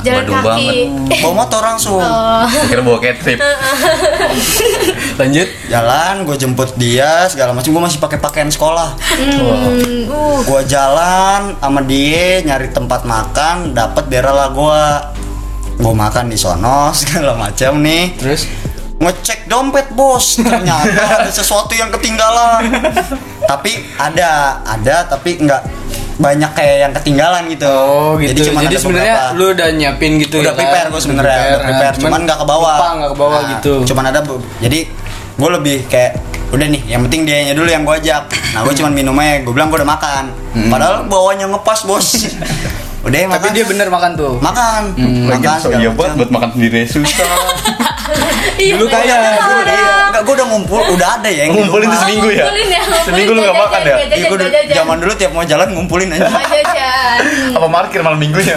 [0.00, 1.20] jalan Badung kaki banget.
[1.22, 3.38] bawa motor langsung oh Kira bawa cat trip.
[5.20, 5.48] Lanjut.
[5.68, 11.58] jalan gue jemput dia segala macam gue masih pakai pakaian sekolah Hmm, uh Gua jalan
[11.58, 14.82] sama dia nyari tempat makan, dapet daerah lah gua.
[15.78, 18.14] Gua makan di sono segala macam nih.
[18.16, 18.46] Terus
[18.98, 22.66] Ngecek dompet bos, ternyata ada sesuatu yang ketinggalan.
[23.46, 25.87] tapi ada, ada tapi nggak
[26.18, 27.70] banyak kayak yang ketinggalan gitu.
[27.70, 28.34] Oh gitu.
[28.34, 30.92] Jadi, cuman ada sebenarnya lu udah nyiapin gitu udah ya prepare kan?
[30.92, 32.76] gue sebenarnya, udah prepare, nah, cuman nggak ke bawah.
[32.76, 33.72] Lupa nggak ke bawah Nah, gitu.
[33.86, 34.78] Cuman ada, bu- jadi
[35.38, 36.12] gue lebih kayak
[36.48, 38.24] udah nih, yang penting dianya dulu yang gue ajak.
[38.50, 40.24] Nah gue cuman minum aja, gue bilang gue udah makan.
[40.66, 42.08] Padahal bawahnya ngepas bos.
[42.98, 43.50] udah Tapi makan.
[43.52, 44.32] dia bener makan tuh.
[44.38, 44.82] makan,
[45.30, 45.58] Lagi makan.
[45.60, 47.30] so iya buat buat makan sendiri susah.
[48.58, 52.28] Iya, Dulu kayak, dulu Iya, enggak gue udah ngumpul, udah ada ya Ngumpulin tuh seminggu
[52.32, 52.44] ya?
[52.48, 53.96] Ngumpulin ya, Seminggu lu nggak makan ya?
[54.08, 56.26] Iya, gue udah zaman dulu tiap mau jalan ngumpulin aja.
[57.54, 58.56] Apa parkir malam minggunya?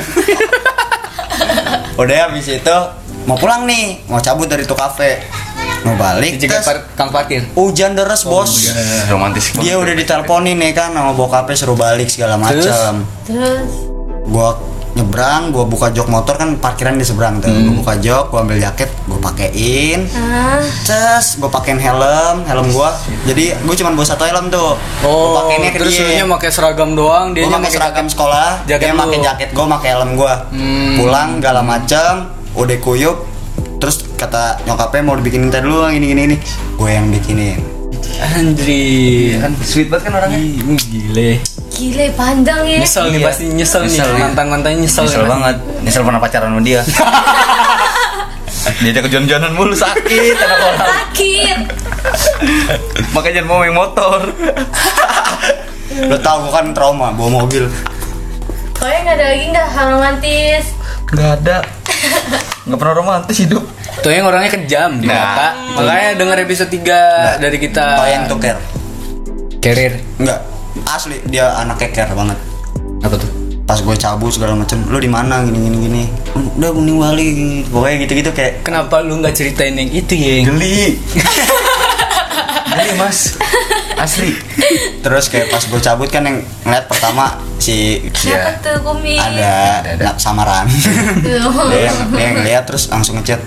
[1.94, 2.78] Udah habis itu
[3.24, 5.22] mau pulang nih, mau cabut dari tuh kafe.
[5.82, 7.42] Mau balik, terus par kang parkir.
[7.54, 8.70] hujan deras bos.
[9.10, 9.66] Romantis banget.
[9.66, 12.70] Dia udah diteleponin nih kan sama bokapnya suruh balik segala Terus?
[12.70, 12.94] macam.
[13.26, 13.70] terus
[14.30, 14.54] Gua
[14.94, 17.52] nyebrang, gua buka jok motor kan parkiran di seberang tuh.
[17.52, 20.08] Gua buka jok, gua ambil jaket, gua pakein.
[20.16, 22.96] ah Ces, gua pakein helm, helm gua.
[23.28, 24.76] Jadi gua cuma bawa satu helm tuh.
[25.04, 26.24] Oh, gua pakainya ke terus dia.
[26.28, 30.34] pakai seragam doang, dia pakai seragam sekolah, jaket dia pakai jaket gua, pakai helm gua.
[30.52, 31.00] Hmm.
[31.00, 32.12] Pulang segala macam,
[32.56, 33.18] udah kuyup.
[33.82, 36.38] Terus kata nyokapnya mau dibikinin teh dulu gini gini ini.
[36.78, 37.82] Gue yang bikinin.
[38.22, 39.34] Andri.
[39.42, 40.38] kan sweet banget kan orangnya.
[40.38, 41.42] Ih, Gile.
[41.72, 43.26] Gile panjang ya Nyesel nih Iya.
[43.26, 44.14] pasti nyesel, Nyesel, nih.
[44.14, 44.24] iya.
[44.24, 45.04] Mantan-mantan nyesel.
[45.04, 45.30] Nyesel ya.
[45.30, 45.56] banget.
[45.82, 46.82] Nyesel pernah pacaran sama dia.
[48.84, 50.90] dia kejon-jonan mulu sakit anak orang.
[51.08, 51.58] sakit
[53.12, 54.20] Makanya jangan mau main motor.
[56.10, 57.66] Lo tau gue kan trauma bawa mobil.
[58.74, 60.66] pokoknya nggak ada lagi nggak hal romantis
[61.08, 61.58] Gak ada.
[62.64, 63.68] Gak pernah romantis hidup.
[64.00, 65.20] Tuh yang orangnya kejam di Nah.
[65.20, 65.48] mata.
[65.76, 67.84] Makanya denger episode 3 dari kita.
[68.00, 68.56] Tau yang tuker?
[69.60, 70.00] Carrier.
[70.16, 70.40] Enggak.
[70.88, 72.38] Asli dia anak keker banget.
[73.62, 76.04] pas gue cabut segala macem lu di mana gini gini gini
[76.60, 77.58] udah balik gini.
[77.72, 80.44] pokoknya gitu gitu kayak Kenapa lu nggak ceritain yang itu ya?
[80.44, 81.00] Geli.
[82.72, 83.40] Geli mas.
[83.96, 84.36] Asli.
[85.00, 88.04] terus kayak pas gue cabut kan yang ngeliat pertama si.
[88.12, 89.16] Siapa tuh Kumi?
[89.16, 90.20] ada, Ada, ada.
[90.20, 90.68] samaran
[91.24, 91.72] Tuh.
[91.72, 93.40] dia yang dia yang ngeliat terus langsung ngechat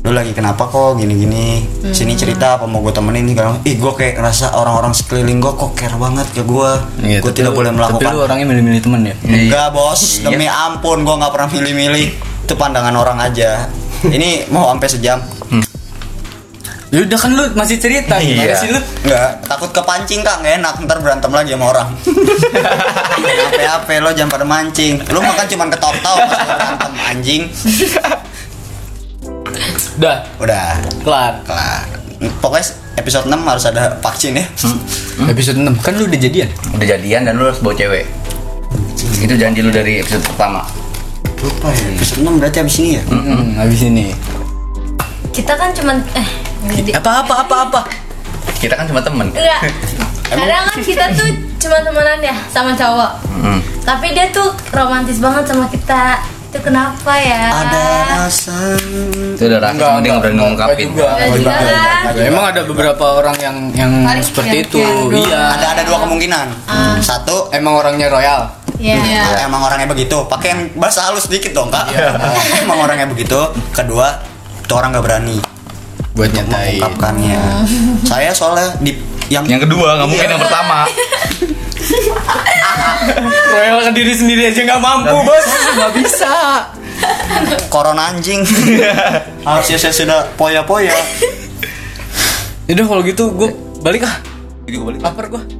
[0.00, 1.46] lu lagi kenapa kok gini gini
[1.92, 5.52] sini cerita apa mau gue temenin nih kalau ih gue kayak ngerasa orang-orang sekeliling gue
[5.52, 6.70] kok care banget ke gue
[7.04, 9.14] Iya, gue tapi tidak lu- boleh Tapi melakukan lu orangnya milih-milih temen ya?
[9.22, 10.32] enggak bos Iya.
[10.32, 13.68] demi ampun gue nggak pernah milih-milih itu pandangan orang aja
[14.06, 15.20] ini mau sampai sejam
[16.90, 18.56] Ya udah kan lu masih cerita gimana Iya.
[18.58, 18.80] sih lu?
[19.06, 21.86] Enggak, takut kepancing kak, nggak enak ntar berantem lagi sama orang.
[23.54, 24.98] Apa-apa lo jangan pada mancing.
[25.06, 25.78] Lu makan cuman lo
[26.50, 27.42] berantem anjing.
[29.96, 30.66] Udah, Udah,
[31.04, 31.32] kelar.
[31.44, 31.84] kelar.
[32.40, 32.64] Pokoknya
[32.96, 34.44] episode 6 harus ada vaksin ya.
[35.24, 36.48] Episode 6 kan lu udah jadian.
[36.72, 38.04] Udah jadian dan lu harus bawa cewek.
[39.20, 40.64] Itu janji lu dari episode pertama.
[41.40, 41.84] Lupa ya.
[41.96, 43.02] Episode 6 berarti abis ini ya.
[43.08, 44.06] Hmm, habis ini.
[45.30, 46.28] Kita kan cuman eh
[46.92, 47.80] Apa apa apa apa?
[48.60, 49.32] Kita kan cuma temen.
[49.32, 49.60] enggak.
[50.28, 53.12] Kadang kan kita tuh cuma temenan ya sama cowok.
[53.40, 53.60] Mm.
[53.82, 56.20] Tapi dia tuh romantis banget sama kita.
[56.50, 57.46] Itu kenapa ya?
[57.46, 57.82] Ada
[58.20, 58.74] rasa.
[59.38, 60.86] Itu udah rasa cuma dia nggak berani ngungkapin.
[60.90, 61.08] juga.
[61.14, 62.12] Ya juga kan.
[62.18, 64.78] Emang ada beberapa orang yang yang Paling seperti yang- itu.
[64.82, 64.98] yang.
[65.14, 65.42] Iya.
[65.54, 66.46] Ada ada dua kemungkinan.
[67.00, 68.50] Satu Emang orangnya royal.
[68.76, 69.46] Iya.
[69.46, 71.86] Emang orangnya begitu, pakai yang bahasa halus sedikit dong kak.
[72.64, 73.38] Emang orangnya begitu.
[73.70, 74.18] Kedua,
[74.58, 75.38] itu orang nggak berani
[76.10, 76.82] Buat nyatain.
[76.82, 77.40] mengungkapkannya.
[78.02, 78.98] Saya soalnya di
[79.30, 80.34] yang Yang kedua nggak mungkin Iya.
[80.34, 80.78] yang pertama.
[83.50, 85.46] Royal ke diri sendiri aja nggak mampu, bos.
[85.74, 86.34] Nggak bisa.
[87.72, 88.44] corona anjing.
[89.46, 90.92] Harusnya saya sudah poya-poya.
[92.68, 93.50] Yaudah kalau gitu gue
[93.80, 94.20] balik ah.
[94.66, 95.00] Jadi gue balik.
[95.00, 95.59] Lapar gue.